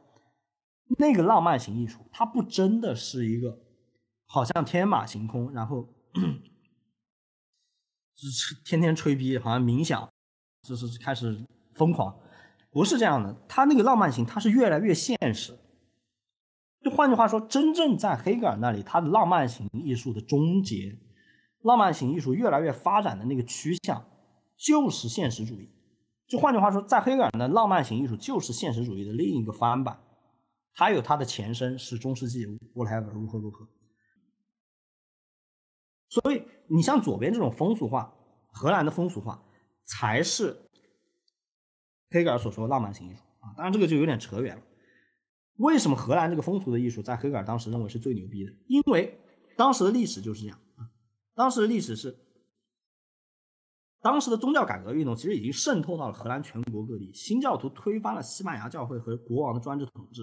[0.98, 3.58] 那个浪漫型艺术，它不真的是一个
[4.26, 5.88] 好像天马行空，然后
[8.14, 10.08] 就是天天吹逼，好像冥想，
[10.62, 11.44] 就是开始
[11.74, 12.16] 疯狂，
[12.72, 13.32] 不是这样的。
[13.46, 15.56] 他那个浪漫型，它是越来越现实。
[16.82, 20.98] 就换句话说，真正在黑格尔那里，他的浪漫型艺术的终结。
[21.60, 24.04] 浪漫型艺术越来越发展的那个趋向，
[24.56, 25.70] 就是现实主义。
[26.26, 30.00] 就换句话说，在黑格尔的浪漫型艺术就是现实主义的另一个翻版，
[30.74, 33.68] 它有它的前身是中世纪 whatever 如何如何。
[36.08, 38.12] 所以你像左边这种风俗化，
[38.50, 39.40] 荷兰的风俗化
[39.84, 40.68] 才是
[42.12, 43.54] 黑格尔所说的浪漫型艺术啊。
[43.56, 44.62] 当然这个就有点扯远了。
[45.56, 48.52] 为什么荷兰这个风俗的艺术在黑格尔当时认为是最牛逼的？
[48.66, 49.18] 因为
[49.56, 50.90] 当时的历史就是这样啊。
[51.34, 52.16] 当时的历史是，
[54.00, 60.22] 当时的宗教改革运动其实已经渗透到了荷兰全国各地，新教徒推翻了西班牙教会和国王的专制统治，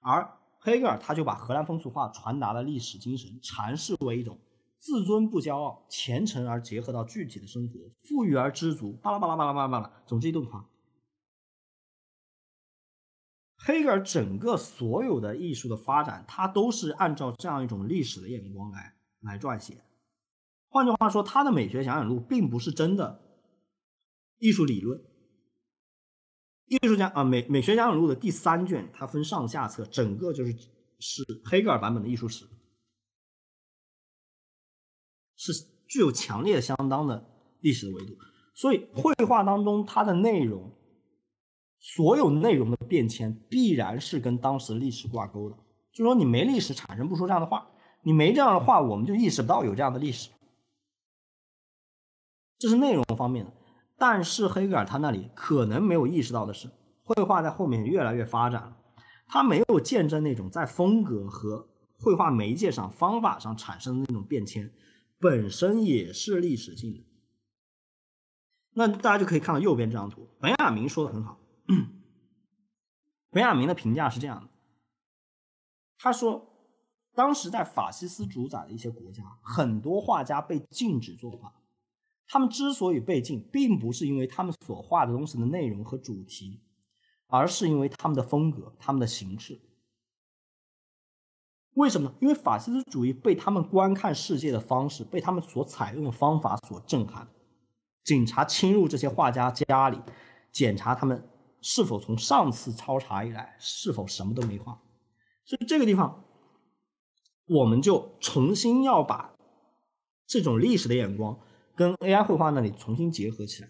[0.00, 4.38] 而黑格尔他就把荷兰风俗化传达的历史精神阐释为一种
[4.78, 10.66] 自尊不骄傲、虔诚而结合到具体的生活、富裕而知足，巴拉巴拉巴拉巴拉巴拉，总之一顿夸。
[13.66, 19.82] 黑格尔整个所有的艺术的发展，他都是按照这样一种历史的眼光来来撰写。
[20.68, 23.20] 换句话说，他的美学讲演录并不是真的
[24.38, 25.02] 艺术理论。
[26.66, 30.52] 艺术家啊，美美学讲演录的第三卷，它分上下册，整个就是
[31.00, 32.44] 是黑格尔版本的艺术史，
[35.34, 35.52] 是
[35.88, 37.28] 具有强烈相当的
[37.62, 38.16] 历史的维度。
[38.54, 40.72] 所以，绘画当中它的内容，
[41.78, 45.56] 所有内容的变迁，必然是跟当时历史挂钩的。
[45.92, 47.68] 就说你没历史，产生不出这样的话；
[48.02, 50.30] 你没这样的话，我们就意识不到有这样的历史。
[52.58, 53.52] 这是内容方面的，
[53.96, 56.70] 但是黑格尔他那里可能没有意识到的是，
[57.02, 58.76] 绘画在后面越来越发展了，
[59.26, 61.68] 他没有见证那种在风格和
[61.98, 64.70] 绘画媒介上、方法上产生的那种变迁，
[65.18, 67.04] 本身也是历史性的。
[68.74, 71.38] 那大家就可以看到右边这张图，本雅明说的很好，
[73.30, 74.48] 本雅明的评价是这样的，
[75.98, 76.46] 他说，
[77.14, 81.52] 当时在法西斯主宰的一些国家，很多画家被禁止作画。
[82.28, 86.60] 他们之所以被禁，并不是因为他们所画的东西的内容和主题，
[87.28, 89.60] 而是因为他们的风格、他们的形式。
[91.74, 92.14] 为什么呢？
[92.20, 97.28] 因为法西斯主义被他们观看世界的方式、被他们所采用的方法所震撼。
[98.02, 100.00] 警察侵入这些画家家里，
[100.50, 101.28] 检查他们
[101.68, 104.80] 是否从上次抄查以来是否什么都没画。
[105.44, 106.24] 所以这个地方，
[107.46, 109.34] 我们就重新要把
[110.28, 111.40] 这种历史的眼光。
[111.74, 113.68] 跟 AI 绘画那里重新结合起来，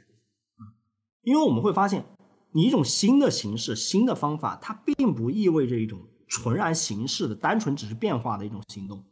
[1.22, 2.05] 因为我们会发现，
[2.53, 9.03] 你一种新的形式、新的方法，它并不意味着一种纯然形式的、单纯只是变化的一种行动，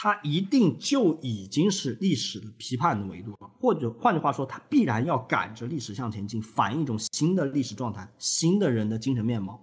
[0.00, 9.60] 它一定就已经是历史的批判的维度了，或者换句话说，它必然要赶着历史向前进，反映一种新的历史状态、新的人的精神面貌，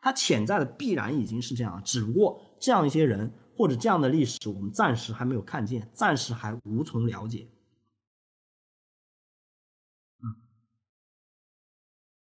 [0.00, 3.30] 它潜在的必然已经是这样，只不过这样一些人。
[3.56, 7.46] 或者这样的历史，我们暂时还没有看见，暂时还无从了解。
[10.22, 10.40] 嗯，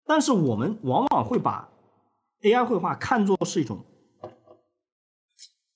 [0.05, 1.71] 但是我们往往会把
[2.41, 3.85] AI 绘画看作是一种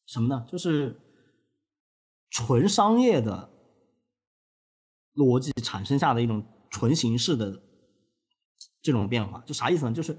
[0.04, 0.44] 什么呢？
[0.50, 1.00] 就是
[2.32, 3.48] 纯商业的
[5.14, 7.62] 逻辑产生下的一种纯形式的
[8.80, 9.40] 这种变化。
[9.46, 9.92] 就啥意思呢？
[9.92, 10.18] 就是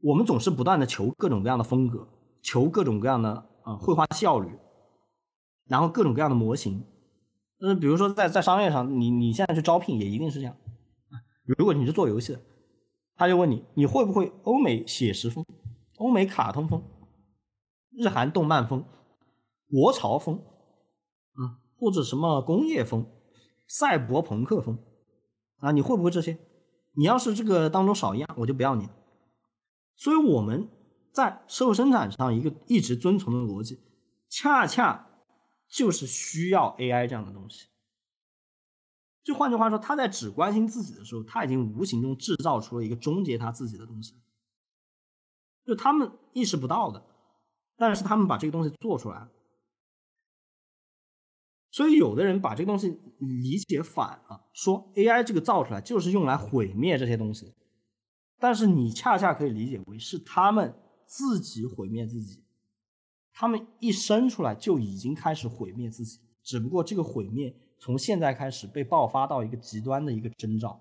[0.00, 2.06] 我们总是不断的求各种各样的风格，
[2.40, 3.50] 求各种各样的。
[3.66, 4.56] 啊，绘画效率，
[5.64, 6.86] 然后各种各样的模型，
[7.58, 10.56] 呃，比如说在在商业上，你你现在去招聘也一定是这样。
[11.42, 12.40] 如果你是做游戏的，
[13.16, 15.44] 他就问你，你会不会欧美写实风、
[15.96, 16.80] 欧美卡通风、
[17.90, 18.84] 日韩动漫风、
[19.68, 20.40] 国潮风，
[21.78, 23.06] 或者什么工业风、
[23.66, 24.78] 赛博朋克风
[25.58, 25.72] 啊？
[25.72, 26.38] 你会不会这些？
[26.92, 28.88] 你要是这个当中少一样，我就不要你。
[29.94, 30.68] 所以我们
[31.12, 33.80] 在社会生产上一个一直遵从的逻辑，
[34.28, 35.06] 恰恰
[35.68, 37.66] 就是需要 AI 这样的东西。
[39.22, 44.14] 就换句话说，他在只关心自己的时候，他已经无形中制造出了一个终结他自己的东西，
[45.64, 47.02] 就他们意识不到的，
[47.76, 49.28] 但是他们把这个东西做出来了。
[51.76, 57.52] 所以，有的人把这个东西理解反了，说 AI 这个造出来就是用来毁灭这些东西。
[58.38, 60.74] 但是，你恰恰可以理解为是他们
[61.04, 62.42] 自己毁灭自己，
[63.30, 70.80] 他们一生出来就已经开始毁灭自己，只不过这个毁灭从现在开始被爆发到一个极端的一个征兆。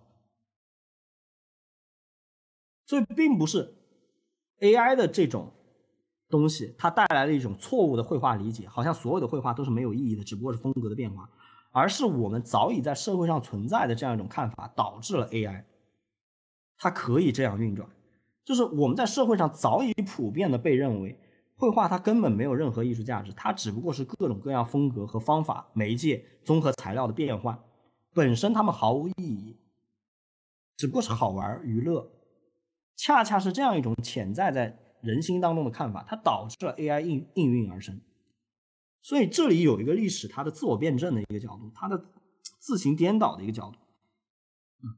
[2.85, 3.75] 所以，并不是
[4.59, 5.51] AI 的这种。
[6.27, 11.29] 东西，它带来了一种错误的绘画理解，好像所有的绘画都是没有意义的，只不过是风格的变化，
[11.71, 15.63] 而是我们早已在社会上存在的这样一种看法，导致了 AI
[16.77, 17.87] 它可以这样运转。
[18.43, 21.19] 就是我们在社会上早已普遍的被认为，
[21.55, 27.59] 绘画它根本没有任何艺术价值，它只不过是各种各样风格和方法、媒介、综合材料的变换，
[28.13, 29.57] 本身它们毫无意义，
[30.75, 32.11] 只不过是好玩娱乐。
[32.95, 34.79] 恰恰是这样一种潜在在。
[35.05, 38.01] 人心当中的看法，它导致了 AI 应应运而生。
[39.01, 42.03] 所以这里有一个历史它的自我辩证的一个角度，它的
[42.57, 43.77] 自行颠倒的一个角度，
[44.83, 44.97] 嗯，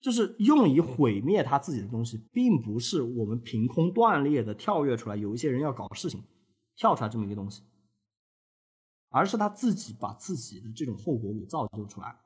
[0.00, 6.24] 就是用以毁灭他自己的东西，并不是我们凭空断裂的跳跃出来，有一些人要搞事情
[6.74, 7.62] 跳出来这么一个东西，
[9.10, 12.18] 而是他自己把自己的这种后果给造就出来。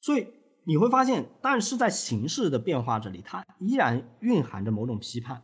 [0.00, 0.43] 所以。
[0.66, 5.42] 你会发现，但是在形式的变化这里，它依然蕴含着某种批判。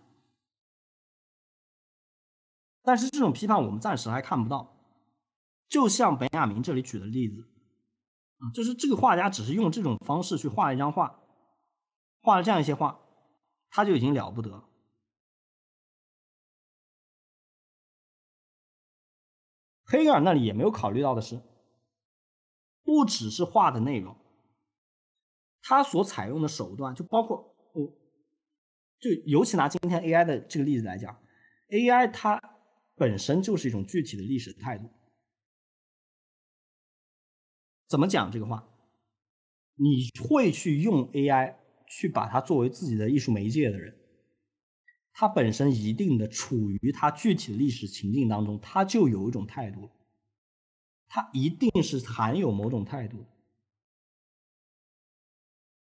[2.82, 4.76] 但是这种批判我们暂时还看不到。
[5.68, 7.46] 就像本雅明这里举的例子，
[8.38, 11.20] 啊，就是这个画家只是用这种方式去画了一张画，
[12.22, 12.98] 画了这样一些画，
[13.68, 14.64] 他就已经了不得了。
[19.84, 21.40] 黑格尔那里也没有考虑到的是，
[22.82, 24.16] 不只是画的内容。
[25.62, 27.86] 他所采用的手段，就包括我，
[28.98, 31.16] 就尤其拿今天 AI 的这个例子来讲
[31.68, 32.40] ，AI 它
[32.96, 34.90] 本身就是一种具体的历史态度。
[37.86, 38.66] 怎么讲这个话？
[39.74, 41.56] 你会去用 AI
[41.88, 43.96] 去把它作为自己的艺术媒介的人，
[45.12, 49.90] 他本身一定的处于他具体的历史情境当中，他就有一种态度，
[51.08, 53.24] 他一定是含有某种态度。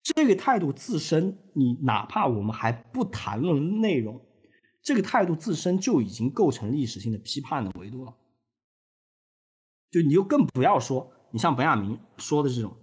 [0.03, 4.21] 这个态度自身，你哪怕我们还不谈论内容，
[4.83, 8.15] 这个态度自身就已经构成历史性的批判的维度了。
[9.91, 12.77] 就你就更不要说，你像本雅明说的这种，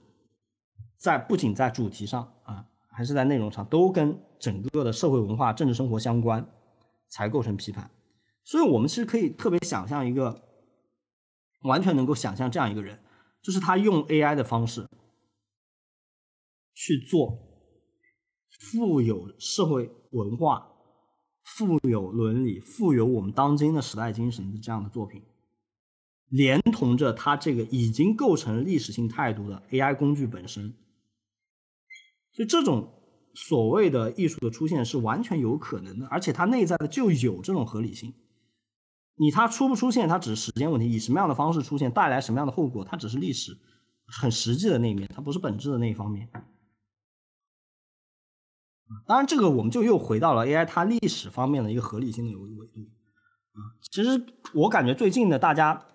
[0.97, 6.47] 在不仅在主题上啊，还是在内容上，都跟整个的社会文化、政治生活相关，
[7.09, 7.89] 才构成批判。
[8.45, 10.41] 所以，我们其实可以特别想象一个，
[11.63, 12.97] 完全能够想象这样一个人，
[13.41, 14.87] 就是他用 AI 的方式。
[16.81, 17.37] 去做
[18.71, 20.65] 富有社会文化、
[21.43, 25.21] 富有伦理、富有我们当今的时代精神的这样的作品，
[26.29, 30.73] 连同着它这个已经构成历史性态度的 AI 工具本身，
[32.31, 32.89] 所以这种
[33.33, 38.13] 所谓的艺术的出现是完全有可能的，而且它内在的就有这种合理性。
[39.15, 43.51] 你它出不出现，它只是时间问题；以什么样的方式出现，带来什么样的后果，它只是历史
[44.07, 46.29] 很实际的那一面，它不是本质的那一方面。
[49.05, 52.81] 当然，这个我们就又回到了 AI 它历史方面的一个合理性的一个维度
[53.53, 53.59] 啊。
[53.91, 55.85] 其实我感觉最近的大家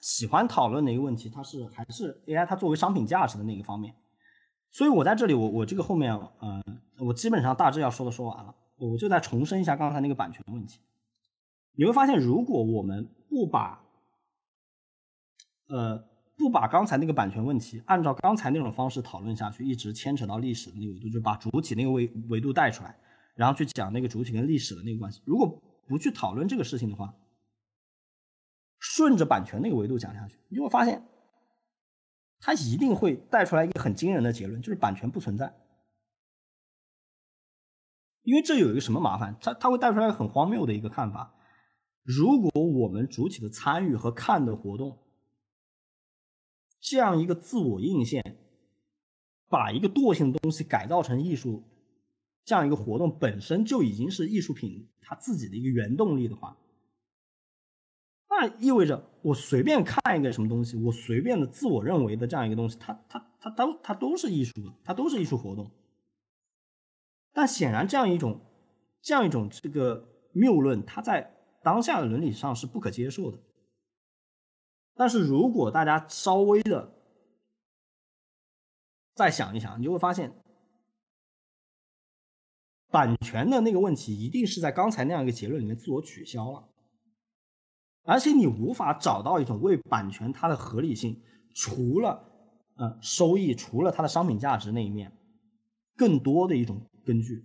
[0.00, 3.94] 喜欢讨论的一个问题，它是还是 AI 它作为商品价值的那个方面。
[4.70, 6.62] 所以我在这里，我我这个后面，呃，
[6.98, 10.80] 我基本上大致要说的说完了，我就再重申一下刚才那个版权问题。
[11.76, 13.84] 你会发现，如果我们不把，
[15.68, 16.09] 呃。
[16.40, 22.98] 不把刚才那个版权问题按照刚才那种方式讨论下去，一直牵扯到历史的那个维度，就把主体那个维维度带出来，
[23.34, 25.20] 然后去讲那个主体跟历史的那个关系。
[25.26, 27.14] 如果不去讨论这个事情的话，
[28.78, 31.06] 顺着版权那个维度讲下去，你就会发现，
[32.40, 35.54] 它一定会带出来一个很惊人的结论，就是版权不存在。
[38.22, 39.36] 因为这有一个什么麻烦？
[39.42, 41.34] 它它会带出来很荒谬的一个看法：
[42.02, 44.98] 如果我们主体的参与和看的活动，
[46.80, 48.38] 这样一个自我映现，
[49.48, 51.62] 把一个惰性的东西改造成艺术，
[52.44, 56.56] 这样一个活动本身就已经是艺术品它自己的一个原动力的话，
[58.28, 65.70] 那意味着我随便看一个什么东西，我随便的自我认为的这样一个东西，它它它都它都是艺术的，它都是艺术活动。
[67.32, 68.40] 但显然这样一种
[69.02, 73.38] 这样一种这个谬论，它在当下的伦理上是不可接受的。
[74.94, 76.94] 但是如果大家稍微的
[79.14, 80.32] 再想一想，你就会发现，
[82.90, 86.68] 版权的那个问题一定是在刚才那样一个结论里面自我取消了，
[88.02, 91.22] 而且你无法找到一种为版权它的合理性，
[91.54, 92.24] 除了
[92.76, 95.12] 呃收益，除了它的商品价值那一面，
[95.96, 97.44] 更多的一种根据，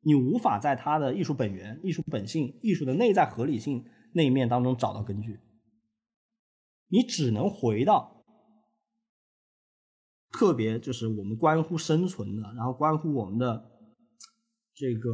[0.00, 5.38] 你无法在它的艺术本源、艺术本性、艺术的内在合理性那一面当中找到根据，
[6.90, 8.18] 你只能回到。
[10.32, 13.68] 特别就是我们关乎生存的，然后关乎我们的
[14.74, 15.10] 这个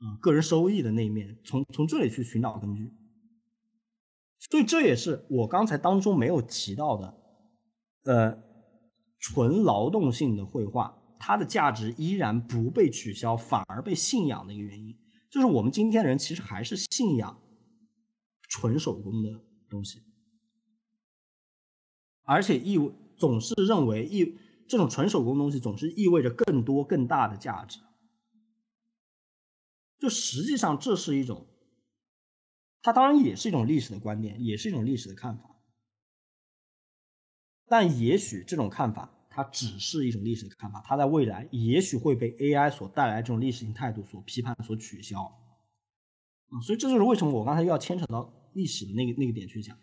[0.00, 2.92] 啊个人收益的那一面，从从这里去寻找根据。
[4.50, 7.16] 所以这也是我刚才当中没有提到的，
[8.04, 8.42] 呃，
[9.20, 14.98] 纯劳动性的绘画，它的价值依然不被取消，反而被信仰的一个原因，
[15.30, 17.40] 就是我们今天人其实还是信仰
[18.48, 19.30] 纯手工的
[19.70, 20.02] 东西，
[22.24, 22.92] 而且意。
[23.16, 24.36] 总是认为意
[24.66, 27.78] 这种纯手工东西总是意味着更多更大的价值，
[30.00, 31.46] 就实际上这是一种，
[32.82, 35.48] 它当然也是一种历史的观点，也是一种历史的看法，
[37.66, 49.78] 但也许这种看法它只是一种历史的看法，它在未来也许会被 AI 所带来这种历史性态度所批判、所取消，啊，所以这就是为什么我刚才要牵扯到历史的那个那个点去讲，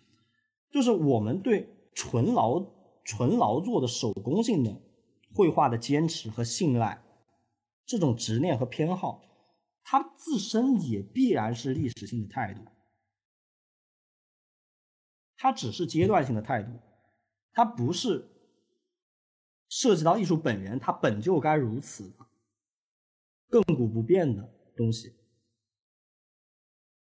[0.69, 2.80] 就是我们对纯劳。
[3.03, 4.80] 纯劳作的手工性的
[5.34, 7.03] 绘画的坚持和信赖，
[7.84, 9.23] 这种执念和偏好，
[9.84, 12.61] 它自身也必然是历史性的态度。
[15.35, 16.80] 它只是阶段性的态度，
[17.51, 18.30] 它不是
[19.68, 22.13] 涉及到艺术本源，它本就该如此，
[23.49, 24.47] 亘古不变的
[24.77, 25.15] 东西，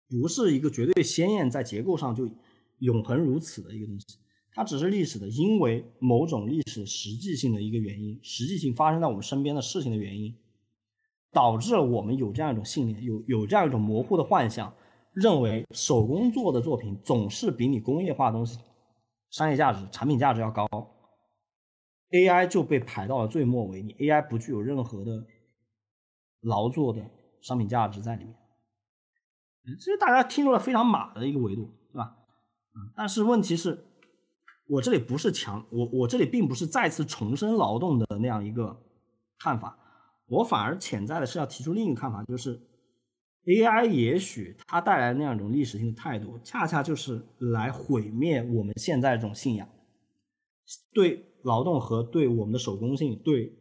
[0.10, 2.28] 不是一个绝对鲜艳，在结构上就
[2.80, 4.23] 永恒如此的一个东西。
[4.56, 10.36] 它只是历史的，因为某种历史实际性的一个原因，实际性发生在我们身边的事情的原因，
[11.32, 14.72] 导致了我们有这样一种信念，有有这样一种模糊的幻想，
[15.12, 18.60] 认为手工做的作品总是比你工业化的东西
[19.32, 20.68] 商业价值、产品价值要高
[22.12, 25.26] ，AI 就被排到了最末尾，你 AI 不具有任何的
[26.42, 27.04] 劳作的
[27.42, 28.36] 商品价值在里面，
[29.80, 32.18] 其实大家听出了非常马的一个维度，对吧？
[32.96, 33.88] 但是问题是。
[34.68, 38.82] 我这里不是强，我我这里并不是再次重申劳动的那样一个
[39.40, 39.78] 看法，
[40.28, 42.60] 我反而潜在的是要提出另一个看法，就是
[43.46, 49.68] AI 也许它带来那样一种历史性的态度，恰恰就是来毁灭我们现在这种信仰，
[50.94, 53.54] 对劳动和对我们的手工性，对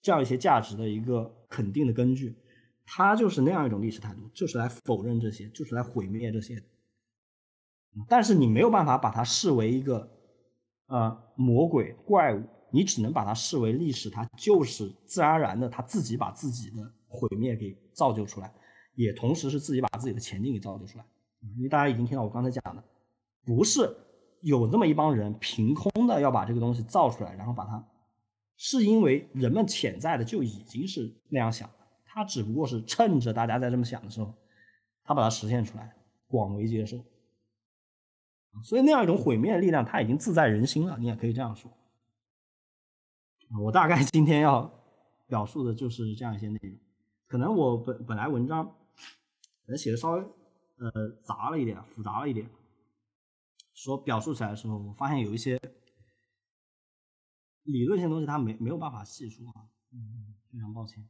[0.00, 2.34] 这样一些价值的一个肯定的根据，
[2.86, 6.54] 它就是那样一种历史态度，就是来否认这些，就是来毁灭这些。
[8.08, 10.08] 但是你没有办法把它视为一个，
[10.86, 16.76] 呃，魔鬼怪物，你只能把它视为历史，它就是自然而然的，它自己把自己的
[17.08, 18.52] 毁灭给造就出来，
[18.94, 21.04] 也同时是自己把自己的前进给造就出来。
[21.56, 22.82] 因为大家已经听到我刚才讲的，
[23.44, 23.88] 不是
[24.42, 27.84] 有那么一帮人凭空的要把这个东西造出来，然后把它，
[28.56, 31.74] 是因为人们潜在的就已经是那样想的，
[32.04, 34.34] 他只不过是趁着大家在这么想的时候，
[35.04, 35.92] 他把它实现出来，
[36.26, 36.98] 广为接受。
[38.64, 41.70] 所以那样一种毁灭的力量，它已经自在人心了，你也可以这样说。
[43.60, 44.70] 我大概今天要
[45.26, 46.78] 表述的就是这样一些内容。
[47.26, 50.20] 可能我本本来文章可能写的稍微
[50.78, 50.90] 呃
[51.22, 52.48] 杂了一点，复杂了一点，
[53.74, 55.60] 说表述起来的时候，我发现有一些
[57.62, 61.08] 理论性东西，它没没有办法细说啊，嗯，非常抱歉。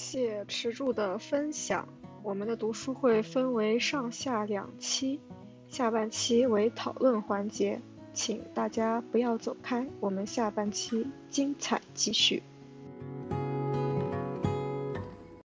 [0.00, 1.86] 谢池柱的分享。
[2.22, 5.20] 我们的读书会分为上下两期，
[5.68, 7.78] 下半期为讨论环节，
[8.14, 12.42] 请大家不要走开，我们下半期精彩继续。